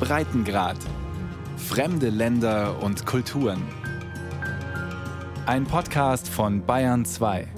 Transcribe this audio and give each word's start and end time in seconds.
Breitengrad. 0.00 0.76
Fremde 1.56 2.08
Länder 2.08 2.82
und 2.82 3.04
Kulturen. 3.04 3.62
Ein 5.46 5.64
Podcast 5.64 6.28
von 6.28 6.64
Bayern 6.64 7.04
2. 7.04 7.48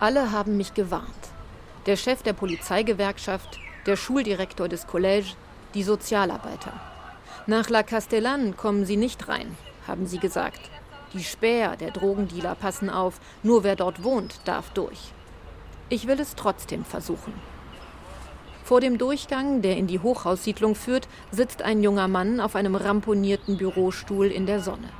Alle 0.00 0.32
haben 0.32 0.56
mich 0.56 0.74
gewarnt. 0.74 1.06
Der 1.86 1.96
Chef 1.96 2.22
der 2.22 2.32
Polizeigewerkschaft, 2.32 3.58
der 3.86 3.96
Schuldirektor 3.96 4.68
des 4.68 4.86
Collège, 4.86 5.34
die 5.74 5.84
Sozialarbeiter. 5.84 6.72
Nach 7.46 7.70
La 7.70 7.82
Castellane 7.82 8.52
kommen 8.52 8.84
Sie 8.84 8.96
nicht 8.96 9.28
rein, 9.28 9.56
haben 9.86 10.06
sie 10.06 10.18
gesagt. 10.18 10.60
Die 11.16 11.24
Späher 11.24 11.76
der 11.76 11.92
Drogendealer 11.92 12.54
passen 12.54 12.90
auf, 12.90 13.20
nur 13.42 13.64
wer 13.64 13.74
dort 13.74 14.04
wohnt, 14.04 14.40
darf 14.44 14.68
durch. 14.70 15.12
Ich 15.88 16.06
will 16.06 16.20
es 16.20 16.34
trotzdem 16.34 16.84
versuchen. 16.84 17.32
Vor 18.64 18.82
dem 18.82 18.98
Durchgang, 18.98 19.62
der 19.62 19.78
in 19.78 19.86
die 19.86 20.00
Hochhaussiedlung 20.00 20.74
führt, 20.74 21.08
sitzt 21.30 21.62
ein 21.62 21.82
junger 21.82 22.08
Mann 22.08 22.38
auf 22.38 22.54
einem 22.54 22.74
ramponierten 22.74 23.56
Bürostuhl 23.56 24.26
in 24.26 24.44
der 24.44 24.60
Sonne. 24.60 24.90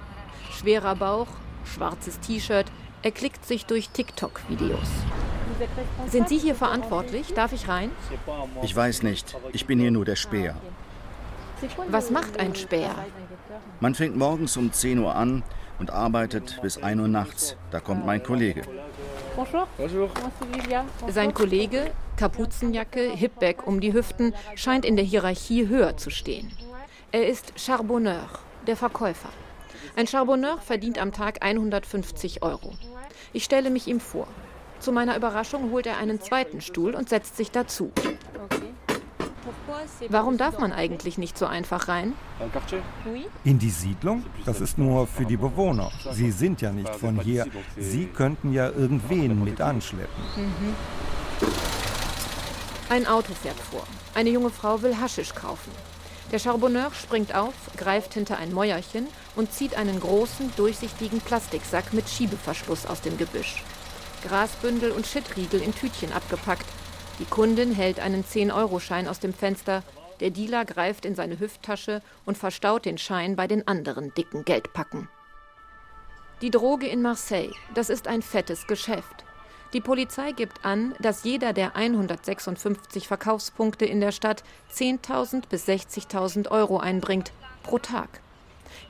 Schwerer 0.53 0.95
Bauch, 0.95 1.27
schwarzes 1.65 2.19
T-Shirt, 2.21 2.67
er 3.03 3.11
klickt 3.11 3.45
sich 3.45 3.67
durch 3.67 3.91
TikTok-Videos. 3.91 4.89
Sind 6.07 6.31
Sie 6.31 6.39
hier 6.39 6.55
verantwortlich? 6.55 7.35
Darf 7.35 7.53
ich 7.53 7.69
rein? 7.69 7.91
Ich 8.63 8.75
weiß 8.75 9.03
nicht. 9.03 9.37
Ich 9.53 9.67
bin 9.67 9.81
hier 9.81 9.91
nur 9.91 10.07
der 10.07 10.17
Späher. 10.17 10.57
Was 11.89 12.11
macht 12.11 12.39
ein 12.39 12.55
Späher? 12.55 12.95
Man 13.81 13.95
fängt 13.95 14.17
morgens 14.17 14.57
um 14.57 14.73
10 14.73 14.99
Uhr 14.99 15.15
an 15.15 15.43
und 15.79 15.91
arbeitet 15.91 16.59
bis 16.63 16.83
1 16.83 17.01
Uhr 17.01 17.09
nachts. 17.09 17.57
Da 17.71 17.81
kommt 17.81 18.05
mein 18.07 18.23
Kollege. 18.23 18.63
Sein 21.09 21.35
Kollege, 21.35 21.91
Kapuzenjacke, 22.17 23.11
Hipback 23.11 23.67
um 23.67 23.81
die 23.81 23.93
Hüften, 23.93 24.35
scheint 24.55 24.85
in 24.85 24.97
der 24.97 25.05
Hierarchie 25.05 25.69
höher 25.69 25.97
zu 25.97 26.11
stehen. 26.11 26.51
Er 27.13 27.27
ist 27.27 27.53
Charbonneur, 27.57 28.29
der 28.67 28.77
Verkäufer. 28.77 29.29
Ein 29.97 30.07
Charbonneur 30.07 30.59
verdient 30.59 30.99
am 30.99 31.13
Tag 31.13 31.43
150 31.43 32.43
Euro. 32.43 32.73
Ich 33.33 33.45
stelle 33.45 33.71
mich 33.71 33.87
ihm 33.87 34.01
vor. 34.01 34.27
Zu 34.81 34.93
meiner 34.93 35.17
Überraschung 35.17 35.71
holt 35.71 35.87
er 35.87 35.99
einen 35.99 36.21
zweiten 36.21 36.61
Stuhl 36.61 36.95
und 36.95 37.09
setzt 37.09 37.37
sich 37.37 37.51
dazu. 37.51 37.93
Warum 40.09 40.37
darf 40.39 40.59
man 40.59 40.73
eigentlich 40.73 41.19
nicht 41.19 41.39
so 41.39 41.47
einfach 41.47 41.89
rein? 41.89 42.15
In 43.45 43.59
die 43.59 43.71
Siedlung? 43.71 44.25
Das 44.45 44.61
ist 44.61 44.79
nur 44.79 45.07
für 45.07 45.25
die 45.25 45.37
Bewohner. 45.37 45.91
Sie 46.13 46.31
sind 46.31 46.61
ja 46.61 46.73
nicht 46.73 46.95
von 46.95 47.21
hier. 47.21 47.47
Sie 47.77 48.07
könnten 48.07 48.53
ja 48.53 48.67
irgendwen 48.67 49.43
mit 49.43 49.61
anschleppen. 49.61 50.23
Mhm. 50.37 50.75
Ein 52.89 53.07
Auto 53.07 53.33
fährt 53.35 53.59
vor. 53.59 53.83
Eine 54.15 54.31
junge 54.31 54.51
Frau 54.51 54.81
will 54.83 54.97
Haschisch 54.97 55.35
kaufen. 55.35 55.73
Der 56.33 56.39
Charbonneur 56.39 56.91
springt 56.93 57.35
auf, 57.35 57.55
greift 57.77 58.15
hinter 58.15 58.39
ein 58.39 58.53
Mäuerchen 58.53 59.07
und 59.37 59.53
zieht 59.53 59.77
einen 59.77 60.01
großen, 60.01 60.53
durchsichtigen 60.57 61.21
Plastiksack 61.21 61.93
mit 61.93 62.09
Schiebeverschluss 62.09 62.87
aus 62.87 63.01
dem 63.01 63.17
Gebüsch. 63.17 63.63
Grasbündel 64.27 64.91
und 64.91 65.07
Schittriegel 65.07 65.61
in 65.61 65.75
Tütchen 65.75 66.13
abgepackt. 66.13 66.67
Die 67.19 67.25
Kundin 67.25 67.73
hält 67.73 67.99
einen 67.99 68.25
10-Euro-Schein 68.25 69.09
aus 69.09 69.21
dem 69.21 69.33
Fenster. 69.33 69.83
Der 70.21 70.31
Dealer 70.31 70.65
greift 70.65 71.07
in 71.07 71.15
seine 71.15 71.41
Hüfttasche 71.41 72.03
und 72.27 72.37
verstaut 72.37 72.85
den 72.85 72.99
Schein 72.99 73.37
bei 73.37 73.47
den 73.47 73.67
anderen 73.67 74.13
dicken 74.15 74.45
Geldpacken. 74.45 75.09
Die 76.43 76.51
Droge 76.51 76.87
in 76.87 77.01
Marseille, 77.01 77.53
das 77.75 77.89
ist 77.89 78.07
ein 78.07 78.21
fettes 78.21 78.67
Geschäft. 78.67 79.25
Die 79.73 79.81
Polizei 79.81 80.33
gibt 80.33 80.65
an, 80.65 80.95
dass 81.01 81.25
jeder 81.25 81.55
der 81.55 81.75
156 81.75 83.09
Verkaufspunkte 83.09 83.87
in 83.87 84.01
der 84.01 84.13
Stadt 84.13 84.45
10.000 84.75 85.49
bis 85.49 85.67
60.000 85.67 86.51
Euro 86.51 86.79
einbringt 86.79 87.33
pro 87.63 87.79
Tag. 87.79 88.21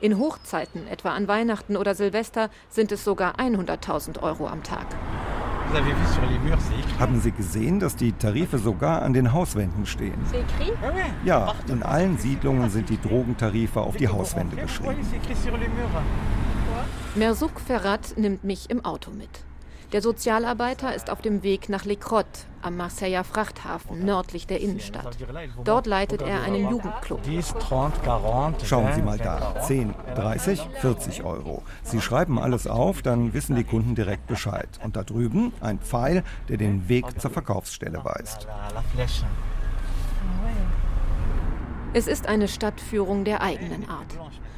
In 0.01 0.19
Hochzeiten, 0.19 0.87
etwa 0.87 1.11
an 1.11 1.27
Weihnachten 1.27 1.77
oder 1.77 1.95
Silvester, 1.95 2.49
sind 2.69 2.91
es 2.91 3.03
sogar 3.03 3.39
100.000 3.39 4.21
Euro 4.21 4.47
am 4.47 4.63
Tag. 4.63 4.85
Haben 6.99 7.19
Sie 7.21 7.31
gesehen, 7.31 7.79
dass 7.79 7.95
die 7.95 8.13
Tarife 8.13 8.57
sogar 8.57 9.01
an 9.01 9.13
den 9.13 9.33
Hauswänden 9.33 9.85
stehen? 9.85 10.19
Ja, 11.25 11.53
in 11.67 11.83
allen 11.83 12.17
Siedlungen 12.17 12.69
sind 12.69 12.89
die 12.89 12.99
Drogentarife 12.99 13.81
auf 13.81 13.97
die 13.97 14.07
Hauswände 14.07 14.55
geschrieben. 14.55 14.95
Merzouk 17.15 17.59
Ferrat 17.59 18.17
nimmt 18.17 18.43
mich 18.43 18.69
im 18.69 18.85
Auto 18.85 19.11
mit. 19.11 19.29
Der 19.93 20.01
Sozialarbeiter 20.01 20.93
ist 20.93 21.09
auf 21.09 21.21
dem 21.21 21.43
Weg 21.43 21.69
nach 21.69 21.85
Les 21.85 21.99
Crottes 21.99 22.45
am 22.61 22.75
Marseiller 22.75 23.23
Frachthafen 23.23 24.03
nördlich 24.03 24.45
der 24.45 24.59
Innenstadt. 24.59 25.17
Dort 25.63 25.87
leitet 25.87 26.21
er 26.21 26.41
einen 26.41 26.69
Jugendclub. 26.69 27.21
Schauen 28.65 28.93
Sie 28.93 29.01
mal 29.01 29.17
da. 29.17 29.61
10, 29.61 29.93
30, 30.15 30.67
40 30.81 31.23
Euro. 31.23 31.63
Sie 31.83 32.01
schreiben 32.01 32.37
alles 32.37 32.67
auf, 32.67 33.01
dann 33.01 33.33
wissen 33.33 33.55
die 33.55 33.63
Kunden 33.63 33.95
direkt 33.95 34.27
Bescheid. 34.27 34.67
Und 34.83 34.97
da 34.97 35.03
drüben 35.03 35.53
ein 35.61 35.79
Pfeil, 35.79 36.25
der 36.49 36.57
den 36.57 36.89
Weg 36.89 37.21
zur 37.21 37.31
Verkaufsstelle 37.31 38.03
weist. 38.03 38.45
Es 41.93 42.07
ist 42.07 42.27
eine 42.27 42.47
Stadtführung 42.47 43.23
der 43.23 43.41
eigenen 43.41 43.89
Art. 43.89 44.17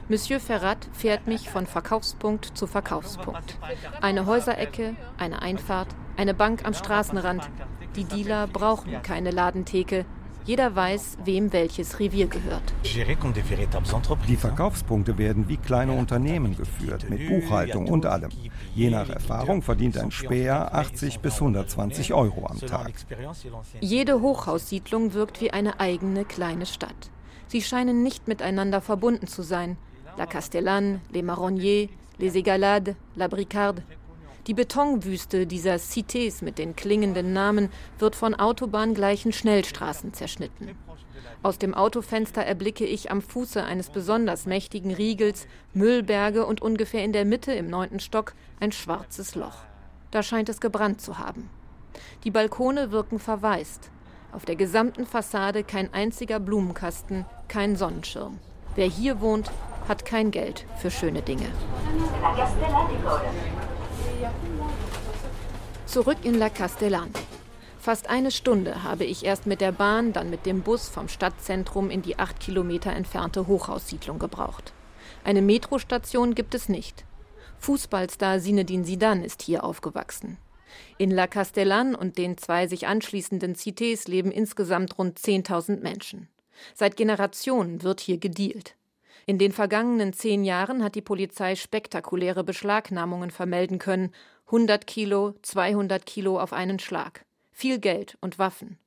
Monsieur 0.09 0.39
Ferrat 0.39 0.89
fährt 0.91 1.27
mich 1.27 1.49
von 1.49 1.67
Verkaufspunkt 1.67 2.57
zu 2.57 2.65
Verkaufspunkt. 2.65 3.57
Eine 4.01 4.25
Häuserecke, 4.25 4.95
eine 5.17 5.41
Einfahrt, 5.41 5.89
eine 6.17 6.33
Bank 6.33 6.65
am 6.65 6.73
Straßenrand. 6.73 7.49
Die 7.95 8.03
Dealer 8.03 8.47
brauchen 8.47 9.01
keine 9.03 9.31
Ladentheke. 9.31 10.05
Jeder 10.45 10.75
weiß, 10.75 11.19
wem 11.25 11.53
welches 11.53 11.99
Revier 11.99 12.25
gehört. 12.25 12.63
Die 14.27 14.35
Verkaufspunkte 14.35 15.17
werden 15.19 15.47
wie 15.47 15.57
kleine 15.57 15.91
Unternehmen 15.91 16.57
geführt, 16.57 17.07
mit 17.07 17.27
Buchhaltung 17.27 17.87
und 17.87 18.07
allem. 18.07 18.31
Je 18.73 18.89
nach 18.89 19.09
Erfahrung 19.09 19.61
verdient 19.61 19.97
ein 19.97 20.09
Späher 20.09 20.73
80 20.73 21.19
bis 21.19 21.35
120 21.35 22.13
Euro 22.15 22.47
am 22.47 22.59
Tag. 22.59 22.93
Jede 23.79 24.21
Hochhaussiedlung 24.21 25.13
wirkt 25.13 25.39
wie 25.39 25.51
eine 25.51 25.79
eigene 25.79 26.25
kleine 26.25 26.65
Stadt. 26.65 27.11
Sie 27.49 27.63
scheinen 27.63 28.03
nicht 28.03 28.27
miteinander 28.27 28.79
verbunden 28.79 29.25
zu 29.25 29.41
sein. 29.41 29.75
La 30.17 30.27
Castellane, 30.27 31.01
Les 31.11 31.23
Marronniers, 31.23 31.89
Les 32.19 32.35
Égalades, 32.35 32.95
La 33.15 33.27
Bricarde. 33.27 33.81
Die 34.45 34.53
Betonwüste 34.53 35.47
dieser 35.47 35.79
Cités 35.79 36.43
mit 36.43 36.59
den 36.59 36.75
klingenden 36.75 37.33
Namen 37.33 37.69
wird 37.97 38.15
von 38.15 38.35
autobahngleichen 38.35 39.33
Schnellstraßen 39.33 40.13
zerschnitten. 40.13 40.77
Aus 41.41 41.57
dem 41.57 41.73
Autofenster 41.73 42.43
erblicke 42.43 42.85
ich 42.85 43.09
am 43.09 43.21
Fuße 43.21 43.63
eines 43.63 43.89
besonders 43.89 44.45
mächtigen 44.45 44.93
Riegels 44.93 45.47
Müllberge 45.73 46.45
und 46.45 46.61
ungefähr 46.61 47.03
in 47.03 47.13
der 47.13 47.25
Mitte 47.25 47.53
im 47.53 47.67
neunten 47.67 47.99
Stock 47.99 48.35
ein 48.59 48.71
schwarzes 48.71 49.33
Loch. 49.33 49.63
Da 50.11 50.21
scheint 50.21 50.49
es 50.49 50.61
gebrannt 50.61 51.01
zu 51.01 51.17
haben. 51.17 51.49
Die 52.23 52.31
Balkone 52.31 52.91
wirken 52.91 53.17
verwaist. 53.17 53.89
Auf 54.31 54.45
der 54.45 54.55
gesamten 54.55 55.05
Fassade 55.05 55.63
kein 55.63 55.93
einziger 55.93 56.39
Blumenkasten, 56.39 57.25
kein 57.47 57.75
Sonnenschirm. 57.75 58.37
Wer 58.75 58.87
hier 58.87 59.21
wohnt, 59.21 59.51
hat 59.87 60.05
kein 60.05 60.29
Geld 60.29 60.65
für 60.77 60.91
schöne 60.91 61.23
Dinge. 61.23 61.47
Zurück 65.87 66.17
in 66.23 66.35
La 66.35 66.49
Castellane. 66.49 67.11
Fast 67.79 68.09
eine 68.09 68.29
Stunde 68.29 68.83
habe 68.83 69.05
ich 69.05 69.25
erst 69.25 69.47
mit 69.47 69.61
der 69.61 69.71
Bahn, 69.71 70.13
dann 70.13 70.29
mit 70.29 70.45
dem 70.45 70.61
Bus 70.61 70.89
vom 70.89 71.07
Stadtzentrum 71.07 71.89
in 71.89 72.03
die 72.03 72.19
acht 72.19 72.39
Kilometer 72.39 72.93
entfernte 72.93 73.47
Hochhaussiedlung 73.47 74.19
gebraucht. 74.19 74.73
Eine 75.23 75.41
Metrostation 75.41 76.35
gibt 76.35 76.53
es 76.53 76.69
nicht. 76.69 77.03
Fußballstar 77.57 78.39
Sinedin 78.39 78.85
Sidan 78.85 79.23
ist 79.23 79.41
hier 79.41 79.63
aufgewachsen. 79.63 80.37
In 80.97 81.11
La 81.11 81.27
Castellane 81.27 81.97
und 81.97 82.17
den 82.17 82.37
zwei 82.37 82.67
sich 82.67 82.87
anschließenden 82.87 83.55
Cités 83.55 84.09
leben 84.09 84.31
insgesamt 84.31 84.97
rund 84.97 85.19
10.000 85.19 85.79
Menschen. 85.81 86.27
Seit 86.75 86.97
Generationen 86.97 87.83
wird 87.83 87.99
hier 88.01 88.17
gedealt. 88.17 88.75
In 89.25 89.37
den 89.37 89.51
vergangenen 89.51 90.13
zehn 90.13 90.43
Jahren 90.43 90.83
hat 90.83 90.95
die 90.95 91.01
Polizei 91.01 91.55
spektakuläre 91.55 92.43
Beschlagnahmungen 92.43 93.31
vermelden 93.31 93.77
können. 93.77 94.11
100 94.47 94.87
Kilo, 94.87 95.35
200 95.43 96.05
Kilo 96.05 96.39
auf 96.39 96.51
einen 96.53 96.79
Schlag. 96.79 97.25
Viel 97.51 97.77
Geld 97.77 98.17
und 98.21 98.39
Waffen. 98.39 98.79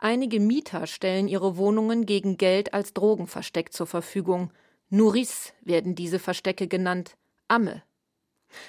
Einige 0.00 0.40
Mieter 0.40 0.86
stellen 0.86 1.28
ihre 1.28 1.56
Wohnungen 1.56 2.06
gegen 2.06 2.36
Geld 2.36 2.74
als 2.74 2.94
Drogenversteck 2.94 3.72
zur 3.72 3.86
Verfügung. 3.86 4.50
Nourrice 4.90 5.52
werden 5.62 5.94
diese 5.94 6.18
Verstecke 6.18 6.66
genannt. 6.66 7.16
Amme. 7.48 7.82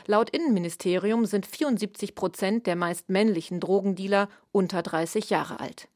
Laut 0.05 0.29
Innenministerium 0.29 1.25
sind 1.25 1.45
74 1.45 2.15
Prozent 2.15 2.67
der 2.67 2.75
meist 2.75 3.09
männlichen 3.09 3.59
Drogendealer 3.59 4.29
unter 4.51 4.81
30 4.81 5.29
Jahre 5.29 5.59
alt. 5.59 5.87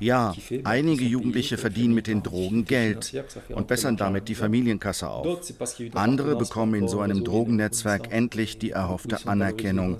Ja, 0.00 0.34
einige 0.64 1.04
Jugendliche 1.04 1.56
verdienen 1.56 1.94
mit 1.94 2.06
den 2.06 2.22
Drogen 2.22 2.64
Geld 2.64 3.24
und 3.48 3.66
bessern 3.66 3.96
damit 3.96 4.28
die 4.28 4.34
Familienkasse 4.34 5.08
auf. 5.08 5.26
Andere 5.94 6.36
bekommen 6.36 6.74
in 6.74 6.88
so 6.88 7.00
einem 7.00 7.24
Drogennetzwerk 7.24 8.12
endlich 8.12 8.58
die 8.58 8.70
erhoffte 8.70 9.26
Anerkennung. 9.26 9.98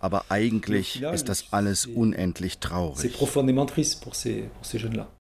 Aber 0.00 0.26
eigentlich 0.28 1.02
ist 1.02 1.28
das 1.28 1.46
alles 1.50 1.86
unendlich 1.86 2.58
traurig. 2.58 3.16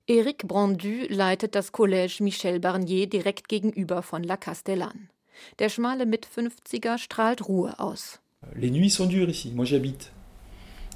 Eric 0.08 0.48
Brandu 0.48 1.06
leitet 1.08 1.54
das 1.54 1.72
Collège 1.72 2.24
Michel 2.24 2.60
Barnier 2.60 3.08
direkt 3.08 3.48
gegenüber 3.48 4.02
von 4.02 4.24
La 4.24 4.38
Castellane. 4.38 5.10
Der 5.60 5.70
schmale 5.70 6.06
Mit-50er 6.06 6.98
strahlt 6.98 7.48
Ruhe 7.48 7.80
aus. 7.80 8.20
Les 8.56 8.72
nuits 8.72 8.96
sont 8.96 9.08
dures 9.08 9.30
ici. 9.30 9.52
Moi 9.52 9.66
j'habite. 9.66 10.12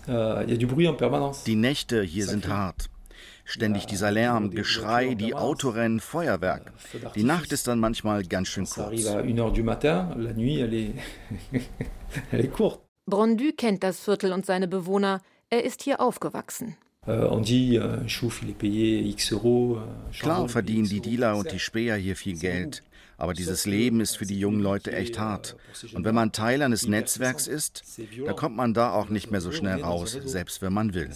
Euh, 0.10 0.46
die 1.46 1.56
Nächte 1.56 2.04
hier 2.04 2.26
sind 2.26 2.48
hart. 2.48 2.90
Ständig 3.46 3.86
dieser 3.86 4.12
Lärm, 4.12 4.52
Geschrei, 4.52 5.16
die 5.16 5.34
Autorennen, 5.36 6.00
Feuerwerk. 6.00 6.72
Die 7.16 7.24
Nacht 7.24 7.52
ist 7.52 7.68
dann 7.68 7.80
manchmal 7.80 8.24
ganz 8.24 8.48
schön 8.48 8.66
kurz. 8.66 9.06
Brondu 13.06 13.52
kennt 13.58 13.84
das 13.84 14.00
Viertel 14.00 14.32
und 14.32 14.46
seine 14.46 14.70
Bewohner. 14.70 15.22
Er 15.50 15.66
ist 15.66 15.84
hier 15.84 16.00
aufgewachsen. 16.00 16.78
Euh, 17.06 17.30
euh, 17.30 18.00
Klar 20.20 20.48
verdienen 20.50 20.88
die 20.88 21.02
Dealer 21.02 21.36
und 21.36 21.52
die 21.52 21.60
Späher 21.60 21.98
hier 21.98 22.16
viel 22.16 22.40
Geld. 22.40 22.82
Aber 23.18 23.34
dieses 23.34 23.66
Leben 23.66 24.02
ist 24.02 24.18
für 24.18 24.26
die 24.26 24.40
jungen 24.40 24.60
Leute 24.60 24.92
echt 24.92 25.20
hart. 25.20 25.56
Und 25.94 26.06
wenn 26.06 26.16
man 26.16 26.32
Teil 26.32 26.62
eines 26.62 26.88
Netzwerks 26.88 27.48
ist, 27.48 27.84
dann 28.26 28.36
kommt 28.36 28.56
man 28.56 28.74
da 28.74 28.92
auch 28.92 29.10
nicht 29.10 29.32
mehr 29.32 29.42
so 29.42 29.52
schnell 29.52 29.82
raus, 29.82 30.18
selbst 30.24 30.62
wenn 30.62 30.74
man 30.74 30.94
will. 30.94 31.10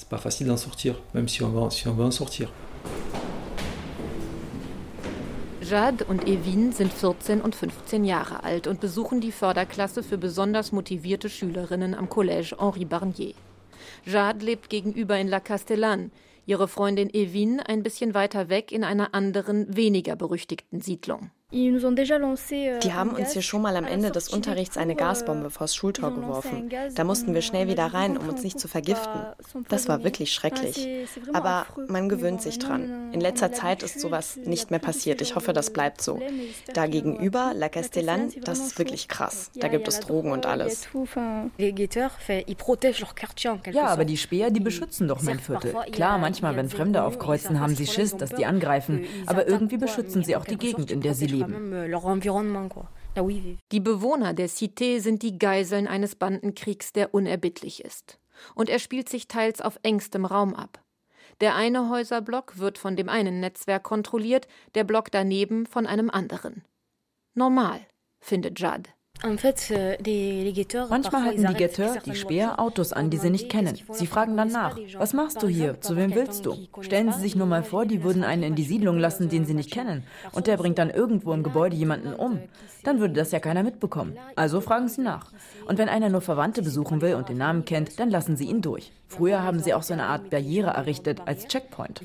Jade 5.70 6.06
und 6.06 6.26
Evin 6.26 6.72
sind 6.72 6.94
14 6.94 7.42
und 7.42 7.54
15 7.54 8.06
Jahre 8.06 8.46
alt 8.46 8.68
und 8.68 8.80
besuchen 8.80 9.20
die 9.20 9.34
Förderklasse 9.34 10.02
für 10.02 10.18
besonders 10.18 10.72
motivierte 10.72 11.30
Schülerinnen 11.30 11.94
am 11.94 12.08
Collège 12.08 12.58
Henri 12.58 12.86
Barnier. 12.86 13.34
Jade 14.06 14.46
lebt 14.46 14.70
gegenüber 14.70 15.18
in 15.18 15.28
La 15.28 15.42
Castellane, 15.42 16.12
ihre 16.46 16.70
Freundin 16.70 17.14
Evin 17.14 17.60
ein 17.60 17.84
bisschen 17.84 18.14
weiter 18.14 18.48
weg 18.48 18.72
in 18.72 18.86
einer 18.86 19.14
anderen, 19.14 19.76
weniger 19.76 20.16
berüchtigten 20.16 20.80
Siedlung. 20.80 21.32
Euh, 21.50 22.80
die 22.80 22.94
haben 22.94 23.12
uns 23.12 23.32
hier 23.32 23.42
schon 23.42 23.62
mal 23.62 23.78
am 23.78 23.86
Ende 23.86 24.12
des 24.12 24.28
Unterrichts 24.28 24.76
eine 24.76 24.94
euh, 24.94 24.98
Gasbombe 24.98 25.50
vors 25.50 25.74
Schultor 25.74 26.14
geworfen. 26.14 26.70
Da 26.94 27.06
mussten 27.06 27.34
wir 27.34 27.42
schnell 27.42 27.70
wieder 27.70 27.86
rein, 27.86 28.18
um 28.18 28.28
uns 28.28 28.44
nicht 28.44 28.60
zu 28.60 28.68
vergiften. 28.68 29.22
Das 29.70 29.88
war 29.88 30.04
wirklich 30.04 30.34
schrecklich. 30.34 31.08
Aber 31.32 31.66
man 31.88 32.10
gewöhnt 32.10 32.42
sich 32.42 32.60
dran. 32.60 33.14
In 33.14 33.22
letzter 33.22 33.54
Zeit 33.54 33.82
ist 33.82 34.02
sowas 34.02 34.36
nicht 34.36 34.72
mehr 34.72 34.82
passiert. 34.82 35.22
Ich 35.22 35.36
hoffe, 35.36 35.54
das 35.54 35.72
bleibt 35.72 36.02
so. 36.02 36.20
Da 36.74 36.86
gegenüber, 36.86 37.54
La 37.56 37.70
Castellane, 37.70 38.28
das 38.44 38.60
ist 38.60 38.78
wirklich 38.78 39.08
krass. 39.08 39.50
Da 39.56 39.70
gibt 39.70 39.88
es 39.88 40.02
Drogen 40.02 40.34
und 40.34 40.46
alles. 40.46 40.90
Ja, 43.72 43.86
aber 43.86 44.04
die 44.04 44.18
Speer, 44.18 44.52
die 44.52 44.60
beschützen 44.60 45.08
doch 45.08 45.22
mein 45.22 45.40
Viertel. 45.40 45.74
Klar, 45.94 46.18
manchmal, 46.18 46.58
wenn 46.58 46.68
Fremde 46.68 47.04
aufkreuzen, 47.04 47.62
haben 47.62 47.74
sie 47.74 47.88
Schiss, 47.88 48.18
dass 48.18 48.32
die 48.32 48.46
angreifen. 48.46 49.06
Aber 49.28 49.48
irgendwie 49.48 49.78
beschützen 49.78 50.26
sie 50.26 50.36
auch 50.36 50.44
die 50.44 50.58
Gegend, 50.58 50.92
in 50.92 51.00
der 51.00 51.14
sie 51.14 51.28
leben 51.28 51.37
leben. 51.40 51.74
Euh, 51.74 51.88
die 53.72 53.80
Bewohner 53.80 54.34
der 54.34 54.50
Cité 54.50 55.00
sind 55.00 55.24
die 55.24 55.40
Geiseln 55.40 55.88
eines 55.88 56.16
Bandenkriegs, 56.16 56.94
der 56.94 57.14
unerbittlich 57.14 57.84
ist. 57.84 58.20
Und 58.54 58.70
er 58.70 58.80
spielt 58.80 59.10
sich 59.10 59.28
teils 59.28 59.62
auf 59.62 59.80
engstem 59.84 60.26
Raum 60.26 60.54
ab. 60.54 60.84
Der 61.42 61.56
eine 61.56 61.90
Häuserblock 61.90 62.58
wird 62.58 62.78
von 62.78 62.96
dem 62.96 63.10
einen 63.10 63.40
Netzwerk 63.40 63.84
kontrolliert, 63.84 64.48
der 64.76 64.84
Block 64.84 65.12
daneben 65.12 65.66
von 65.66 65.86
einem 65.86 66.10
anderen. 66.10 66.64
Normal, 67.34 67.80
findet 68.20 68.60
Judd. 68.60 68.90
Euh, 69.24 70.88
Manchmal 70.90 71.24
halten 71.24 71.48
die 71.48 71.54
Guetteurs, 71.56 72.04
die 72.04 72.16
Speer, 72.16 72.60
Autos 72.60 72.94
an, 72.94 73.10
die 73.10 73.18
sie 73.18 73.32
nicht 73.32 73.50
kennen. 73.50 73.78
Sie 73.92 74.06
fragen 74.06 74.38
dann 74.38 74.50
nach, 74.50 74.78
was 74.98 75.14
machst 75.14 75.42
du 75.42 75.48
hier, 75.48 75.82
zu 75.82 75.96
wem 75.96 76.14
willst 76.14 76.46
du? 76.46 76.56
Stellen 76.82 77.12
Sie 77.12 77.22
sich 77.22 77.36
nur 77.36 77.48
mal 77.48 77.64
vor, 77.64 77.86
die 77.86 78.04
würden 78.04 78.24
einen 78.24 78.44
in 78.44 78.56
die 78.56 78.64
Siedlung 78.64 79.00
lassen, 79.00 79.30
den 79.30 79.46
sie 79.46 79.56
nicht 79.56 79.72
kennen, 79.72 80.04
und 80.34 80.46
der 80.46 80.58
bringt 80.58 80.78
dann 80.78 80.92
irgendwo 80.92 81.34
im 81.34 81.42
Gebäude 81.42 81.76
jemanden 81.76 82.14
um. 82.14 82.40
Dann 82.84 83.00
würde 83.00 83.16
das 83.16 83.32
ja 83.32 83.40
keiner 83.40 83.64
mitbekommen. 83.64 84.18
Also 84.36 84.62
fragen 84.62 84.88
Sie 84.88 85.02
nach. 85.02 85.32
Und 85.66 85.78
wenn 85.78 85.90
einer 85.90 86.10
nur 86.10 86.22
Verwandte 86.22 86.62
besuchen 86.62 87.02
will 87.02 87.16
und 87.16 87.28
den 87.28 87.38
Namen 87.38 87.66
kennt, 87.66 88.00
dann 88.00 88.12
lassen 88.12 88.38
Sie 88.38 88.46
ihn 88.46 88.62
durch. 88.62 88.92
Früher 89.08 89.42
haben 89.42 89.60
sie 89.60 89.74
auch 89.74 89.84
so 89.84 89.94
eine 89.94 90.04
Art 90.04 90.30
Barriere 90.30 90.70
errichtet 90.70 91.22
als 91.26 91.48
Checkpoint. 91.48 92.02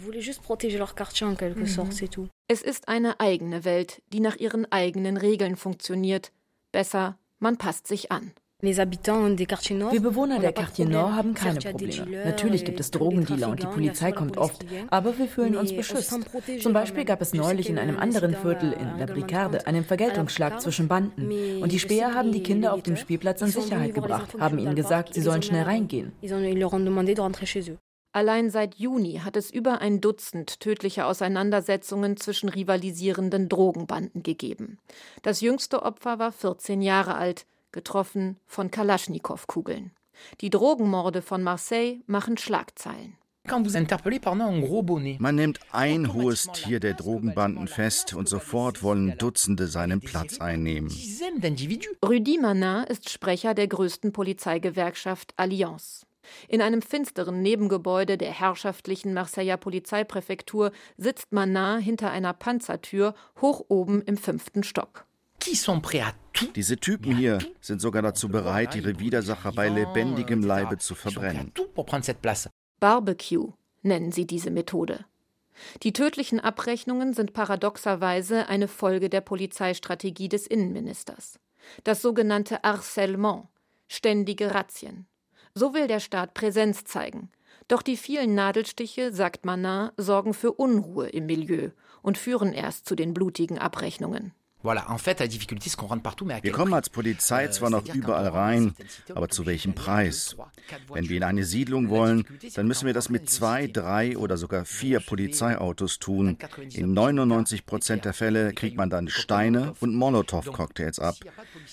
Es 2.48 2.62
ist 2.62 2.88
eine 2.88 3.20
eigene 3.20 3.64
Welt, 3.64 4.02
die 4.12 4.20
nach 4.20 4.36
ihren 4.36 4.70
eigenen 4.70 5.16
Regeln 5.16 5.56
funktioniert 5.56 6.32
Besser, 6.72 7.18
man 7.38 7.58
passt 7.58 7.86
sich 7.86 8.10
an. 8.10 8.32
Wir 8.62 8.76
Bewohner 10.00 10.38
der 10.38 10.52
Quartier 10.52 10.86
Nord 10.86 11.12
haben 11.12 11.34
keine 11.34 11.58
Probleme. 11.58 12.24
Natürlich 12.24 12.64
gibt 12.64 12.80
es 12.80 12.90
Drogendealer 12.92 13.48
und 13.48 13.60
die 13.62 13.66
Polizei 13.66 14.12
kommt 14.12 14.38
oft, 14.38 14.64
aber 14.88 15.18
wir 15.18 15.26
fühlen 15.26 15.56
uns 15.56 15.74
beschützt. 15.74 16.16
Zum 16.62 16.72
Beispiel 16.72 17.04
gab 17.04 17.20
es 17.20 17.34
neulich 17.34 17.68
in 17.68 17.78
einem 17.78 17.98
anderen 17.98 18.34
Viertel 18.34 18.72
in 18.72 18.98
La 18.98 19.06
Bricade 19.06 19.66
einen 19.66 19.84
Vergeltungsschlag 19.84 20.60
zwischen 20.62 20.88
Banden. 20.88 21.60
Und 21.60 21.72
die 21.72 21.80
Späher 21.80 22.14
haben 22.14 22.32
die 22.32 22.42
Kinder 22.42 22.72
auf 22.72 22.82
dem 22.82 22.96
Spielplatz 22.96 23.42
in 23.42 23.48
Sicherheit 23.48 23.94
gebracht, 23.94 24.38
haben 24.38 24.58
ihnen 24.58 24.76
gesagt, 24.76 25.12
sie 25.12 25.20
sollen 25.20 25.42
schnell 25.42 25.64
reingehen. 25.64 26.12
Allein 28.12 28.50
seit 28.50 28.74
Juni 28.74 29.20
hat 29.24 29.36
es 29.36 29.50
über 29.50 29.80
ein 29.80 30.02
Dutzend 30.02 30.60
tödliche 30.60 31.06
Auseinandersetzungen 31.06 32.18
zwischen 32.18 32.50
rivalisierenden 32.50 33.48
Drogenbanden 33.48 34.22
gegeben. 34.22 34.78
Das 35.22 35.40
jüngste 35.40 35.82
Opfer 35.82 36.18
war 36.18 36.30
14 36.30 36.82
Jahre 36.82 37.14
alt, 37.14 37.46
getroffen 37.72 38.36
von 38.46 38.70
Kalaschnikow-Kugeln. 38.70 39.92
Die 40.42 40.50
Drogenmorde 40.50 41.22
von 41.22 41.42
Marseille 41.42 42.00
machen 42.06 42.36
Schlagzeilen. 42.36 43.16
Man 45.18 45.34
nimmt 45.34 45.60
ein 45.72 46.12
hohes 46.12 46.48
Tier 46.52 46.78
der 46.78 46.94
Drogenbanden 46.94 47.66
fest 47.66 48.14
und 48.14 48.28
sofort 48.28 48.82
wollen 48.84 49.18
Dutzende 49.18 49.66
seinen 49.66 50.00
Platz 50.00 50.38
einnehmen. 50.38 50.92
Rudi 52.04 52.38
Manin 52.38 52.84
ist 52.84 53.10
Sprecher 53.10 53.54
der 53.54 53.66
größten 53.66 54.12
Polizeigewerkschaft 54.12 55.34
Allianz. 55.38 56.06
In 56.48 56.62
einem 56.62 56.82
finsteren 56.82 57.42
Nebengebäude 57.42 58.16
der 58.18 58.32
herrschaftlichen 58.32 59.14
Marseiller 59.14 59.56
Polizeipräfektur 59.56 60.72
sitzt 60.96 61.32
Manin 61.32 61.80
hinter 61.80 62.10
einer 62.10 62.32
Panzertür 62.32 63.14
hoch 63.40 63.64
oben 63.68 64.02
im 64.02 64.16
fünften 64.16 64.62
Stock. 64.62 65.06
Diese 66.54 66.76
Typen 66.76 67.16
hier 67.16 67.38
sind 67.60 67.80
sogar 67.80 68.02
dazu 68.02 68.28
bereit, 68.28 68.74
ihre 68.76 68.98
Widersacher 69.00 69.52
bei 69.52 69.68
lebendigem 69.68 70.42
Leibe 70.42 70.78
zu 70.78 70.94
verbrennen. 70.94 71.52
Barbecue 72.80 73.52
nennen 73.82 74.12
sie 74.12 74.26
diese 74.26 74.50
Methode. 74.50 75.04
Die 75.82 75.92
tödlichen 75.92 76.40
Abrechnungen 76.40 77.12
sind 77.12 77.32
paradoxerweise 77.32 78.48
eine 78.48 78.68
Folge 78.68 79.10
der 79.10 79.20
Polizeistrategie 79.20 80.28
des 80.28 80.46
Innenministers. 80.46 81.38
Das 81.84 82.02
sogenannte 82.02 82.62
Harcèlement, 82.62 83.48
ständige 83.88 84.54
Razzien. 84.54 85.06
So 85.54 85.74
will 85.74 85.86
der 85.86 86.00
Staat 86.00 86.34
Präsenz 86.34 86.84
zeigen. 86.84 87.30
Doch 87.68 87.82
die 87.82 87.96
vielen 87.96 88.34
Nadelstiche, 88.34 89.12
sagt 89.12 89.44
Manin, 89.44 89.90
sorgen 89.96 90.34
für 90.34 90.52
Unruhe 90.52 91.08
im 91.08 91.26
Milieu 91.26 91.70
und 92.02 92.18
führen 92.18 92.52
erst 92.52 92.86
zu 92.86 92.94
den 92.94 93.14
blutigen 93.14 93.58
Abrechnungen. 93.58 94.32
Wir 94.62 96.52
kommen 96.52 96.74
als 96.74 96.90
Polizei 96.90 97.48
zwar 97.48 97.70
noch 97.70 97.86
überall 97.94 98.28
rein, 98.28 98.74
aber 99.14 99.28
zu 99.28 99.46
welchem 99.46 99.74
Preis? 99.74 100.36
Wenn 100.92 101.08
wir 101.08 101.16
in 101.16 101.24
eine 101.24 101.44
Siedlung 101.44 101.88
wollen, 101.88 102.24
dann 102.54 102.66
müssen 102.66 102.86
wir 102.86 102.94
das 102.94 103.08
mit 103.08 103.28
zwei, 103.28 103.66
drei 103.66 104.16
oder 104.16 104.36
sogar 104.36 104.64
vier 104.64 105.00
Polizeiautos 105.00 105.98
tun. 105.98 106.38
In 106.72 106.92
99 106.92 107.66
Prozent 107.66 108.04
der 108.04 108.12
Fälle 108.12 108.52
kriegt 108.52 108.76
man 108.76 108.90
dann 108.90 109.08
Steine 109.08 109.74
und 109.80 109.94
Molotow-Cocktails 109.94 110.98
ab. 110.98 111.16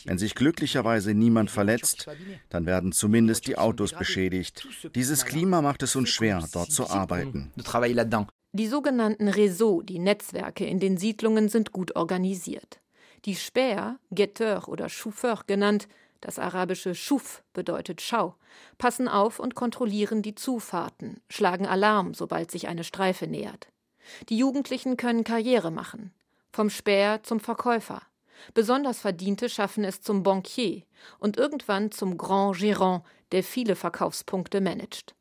Wenn 0.06 0.18
sich 0.18 0.36
glücklicherweise 0.36 1.14
niemand 1.14 1.52
verletzt, 1.52 2.08
dann 2.50 2.66
werden 2.66 2.92
zumindest 2.92 3.48
die 3.48 3.58
Autos 3.58 3.94
beschädigt. 3.94 4.68
Dieses 4.96 5.26
Klima 5.26 5.62
macht 5.62 5.84
es 5.84 5.96
uns 5.96 6.10
schwer, 6.10 6.44
dort 6.52 6.72
zu 6.72 6.90
arbeiten. 6.90 7.52
Die 8.52 8.66
sogenannten 8.66 9.30
Réseaux, 9.30 9.84
die 9.84 10.00
Netzwerke 10.00 10.66
in 10.66 10.80
den 10.80 10.98
Siedlungen, 10.98 11.50
sind 11.50 11.72
gut 11.72 11.96
organisiert. 11.96 12.79
Die 13.26 13.36
Späher, 13.36 14.00
Guetteur 14.14 14.68
oder 14.68 14.90
Chauffeur 14.90 15.42
genannt, 15.48 15.88
das 16.22 16.40
arabische 16.40 16.96
Schuf 16.96 17.44
bedeutet 17.54 18.02
Schau, 18.02 18.36
passen 18.78 19.08
auf 19.08 19.40
und 19.40 19.56
kontrollieren 19.56 20.22
die 20.22 20.36
Zufahrten, 20.36 21.22
schlagen 21.30 21.66
Alarm, 21.66 22.14
sobald 22.14 22.52
sich 22.52 22.68
eine 22.68 22.84
Streife 22.84 23.28
nähert. 23.28 23.68
Die 24.30 24.38
Jugendlichen 24.38 24.98
können 24.98 25.24
Karriere 25.24 25.72
machen. 25.72 26.14
Vom 26.52 26.70
Späher 26.70 27.24
zum 27.24 27.40
Verkäufer. 27.40 28.02
Besonders 28.54 29.00
Verdiente 29.00 29.50
schaffen 29.50 29.84
es 29.84 30.02
zum 30.02 30.24
Banquier 30.24 30.84
und 31.20 31.38
irgendwann 31.38 31.92
zum 31.92 32.18
Grand 32.18 32.58
Gérant, 32.58 33.04
der 33.32 33.44
viele 33.44 33.76
Verkaufspunkte 33.76 34.62
managt. 34.62 35.14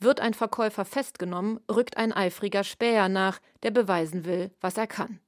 Wird 0.00 0.20
ein 0.20 0.34
Verkäufer 0.34 0.84
festgenommen, 0.84 1.60
rückt 1.70 1.96
ein 1.96 2.12
eifriger 2.12 2.64
Späher 2.64 3.08
nach, 3.08 3.40
der 3.62 3.70
beweisen 3.70 4.24
will, 4.24 4.50
was 4.60 4.76
er 4.76 4.86
kann. 4.86 5.20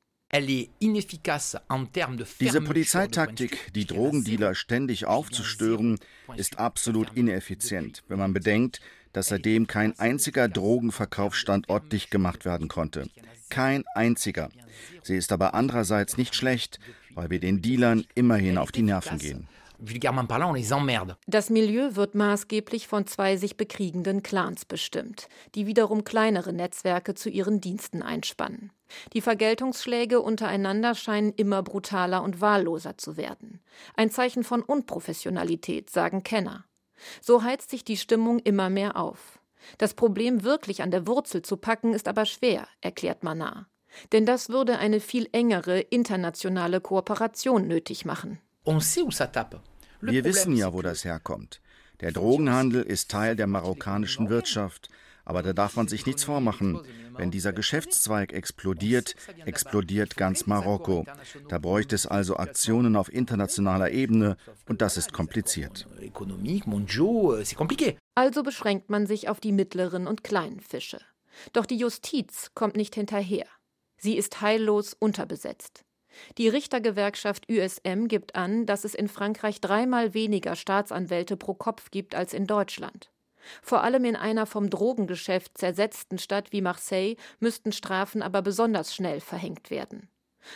Diese 2.40 2.60
Polizeitaktik, 2.60 3.72
die 3.74 3.86
Drogendealer 3.86 4.54
ständig 4.54 5.06
aufzustören, 5.06 5.98
ist 6.36 6.58
absolut 6.58 7.12
ineffizient, 7.14 8.02
wenn 8.08 8.18
man 8.18 8.32
bedenkt, 8.32 8.80
dass 9.12 9.28
seitdem 9.28 9.66
kein 9.66 9.98
einziger 9.98 10.48
Drogenverkaufsstandort 10.48 11.92
dicht 11.92 12.10
gemacht 12.10 12.44
werden 12.44 12.68
konnte. 12.68 13.08
Kein 13.48 13.84
einziger. 13.94 14.50
Sie 15.02 15.16
ist 15.16 15.32
aber 15.32 15.54
andererseits 15.54 16.16
nicht 16.16 16.34
schlecht, 16.34 16.80
weil 17.14 17.30
wir 17.30 17.40
den 17.40 17.62
Dealern 17.62 18.04
immerhin 18.14 18.58
auf 18.58 18.72
die 18.72 18.82
Nerven 18.82 19.18
gehen. 19.18 19.48
Das 21.26 21.50
Milieu 21.50 21.96
wird 21.96 22.14
maßgeblich 22.14 22.88
von 22.88 23.06
zwei 23.06 23.36
sich 23.36 23.56
bekriegenden 23.56 24.22
Clans 24.22 24.64
bestimmt, 24.64 25.28
die 25.54 25.66
wiederum 25.66 26.04
kleinere 26.04 26.52
Netzwerke 26.52 27.14
zu 27.14 27.30
ihren 27.30 27.60
Diensten 27.60 28.02
einspannen. 28.02 28.72
Die 29.12 29.20
Vergeltungsschläge 29.20 30.20
untereinander 30.20 30.94
scheinen 30.94 31.32
immer 31.32 31.62
brutaler 31.62 32.22
und 32.22 32.40
wahlloser 32.40 32.98
zu 32.98 33.16
werden. 33.16 33.60
Ein 33.96 34.10
Zeichen 34.10 34.44
von 34.44 34.62
Unprofessionalität, 34.62 35.90
sagen 35.90 36.22
Kenner. 36.22 36.64
So 37.20 37.42
heizt 37.42 37.70
sich 37.70 37.84
die 37.84 37.96
Stimmung 37.96 38.38
immer 38.38 38.70
mehr 38.70 38.96
auf. 38.96 39.38
Das 39.78 39.94
Problem 39.94 40.44
wirklich 40.44 40.82
an 40.82 40.90
der 40.90 41.06
Wurzel 41.06 41.42
zu 41.42 41.56
packen, 41.56 41.92
ist 41.92 42.08
aber 42.08 42.24
schwer, 42.24 42.68
erklärt 42.80 43.24
Manar. 43.24 43.66
Denn 44.12 44.26
das 44.26 44.48
würde 44.48 44.78
eine 44.78 45.00
viel 45.00 45.28
engere 45.32 45.80
internationale 45.80 46.80
Kooperation 46.80 47.66
nötig 47.66 48.04
machen. 48.04 48.38
Wir 50.00 50.24
wissen 50.24 50.56
ja, 50.56 50.72
wo 50.72 50.82
das 50.82 51.04
herkommt. 51.04 51.60
Der 52.00 52.12
Drogenhandel 52.12 52.82
ist 52.82 53.10
Teil 53.10 53.36
der 53.36 53.46
marokkanischen 53.46 54.28
Wirtschaft. 54.28 54.90
Aber 55.26 55.42
da 55.42 55.52
darf 55.52 55.76
man 55.76 55.88
sich 55.88 56.06
nichts 56.06 56.24
vormachen. 56.24 56.80
Wenn 57.16 57.30
dieser 57.30 57.52
Geschäftszweig 57.52 58.32
explodiert, 58.32 59.16
explodiert 59.44 60.16
ganz 60.16 60.46
Marokko. 60.46 61.04
Da 61.48 61.58
bräuchte 61.58 61.96
es 61.96 62.06
also 62.06 62.36
Aktionen 62.36 62.94
auf 62.94 63.12
internationaler 63.12 63.90
Ebene 63.90 64.36
und 64.68 64.80
das 64.80 64.96
ist 64.96 65.12
kompliziert. 65.12 65.88
Also 68.14 68.42
beschränkt 68.42 68.88
man 68.88 69.06
sich 69.06 69.28
auf 69.28 69.40
die 69.40 69.52
mittleren 69.52 70.06
und 70.06 70.22
kleinen 70.22 70.60
Fische. 70.60 71.00
Doch 71.52 71.66
die 71.66 71.76
Justiz 71.76 72.52
kommt 72.54 72.76
nicht 72.76 72.94
hinterher. 72.94 73.46
Sie 73.98 74.16
ist 74.16 74.40
heillos 74.40 74.94
unterbesetzt. 74.94 75.84
Die 76.38 76.48
Richtergewerkschaft 76.48 77.50
USM 77.50 78.06
gibt 78.06 78.36
an, 78.36 78.64
dass 78.64 78.84
es 78.84 78.94
in 78.94 79.08
Frankreich 79.08 79.60
dreimal 79.60 80.14
weniger 80.14 80.54
Staatsanwälte 80.54 81.36
pro 81.36 81.54
Kopf 81.54 81.90
gibt 81.90 82.14
als 82.14 82.32
in 82.32 82.46
Deutschland. 82.46 83.10
Vor 83.62 83.82
allem 83.82 84.04
in 84.04 84.16
einer 84.16 84.46
vom 84.46 84.70
Drogengeschäft 84.70 85.58
zersetzten 85.58 86.18
Stadt 86.18 86.52
wie 86.52 86.62
Marseille 86.62 87.16
müssten 87.40 87.72
Strafen 87.72 88.22
aber 88.22 88.42
besonders 88.42 88.94
schnell 88.94 89.20
verhängt 89.20 89.70
werden. 89.70 90.08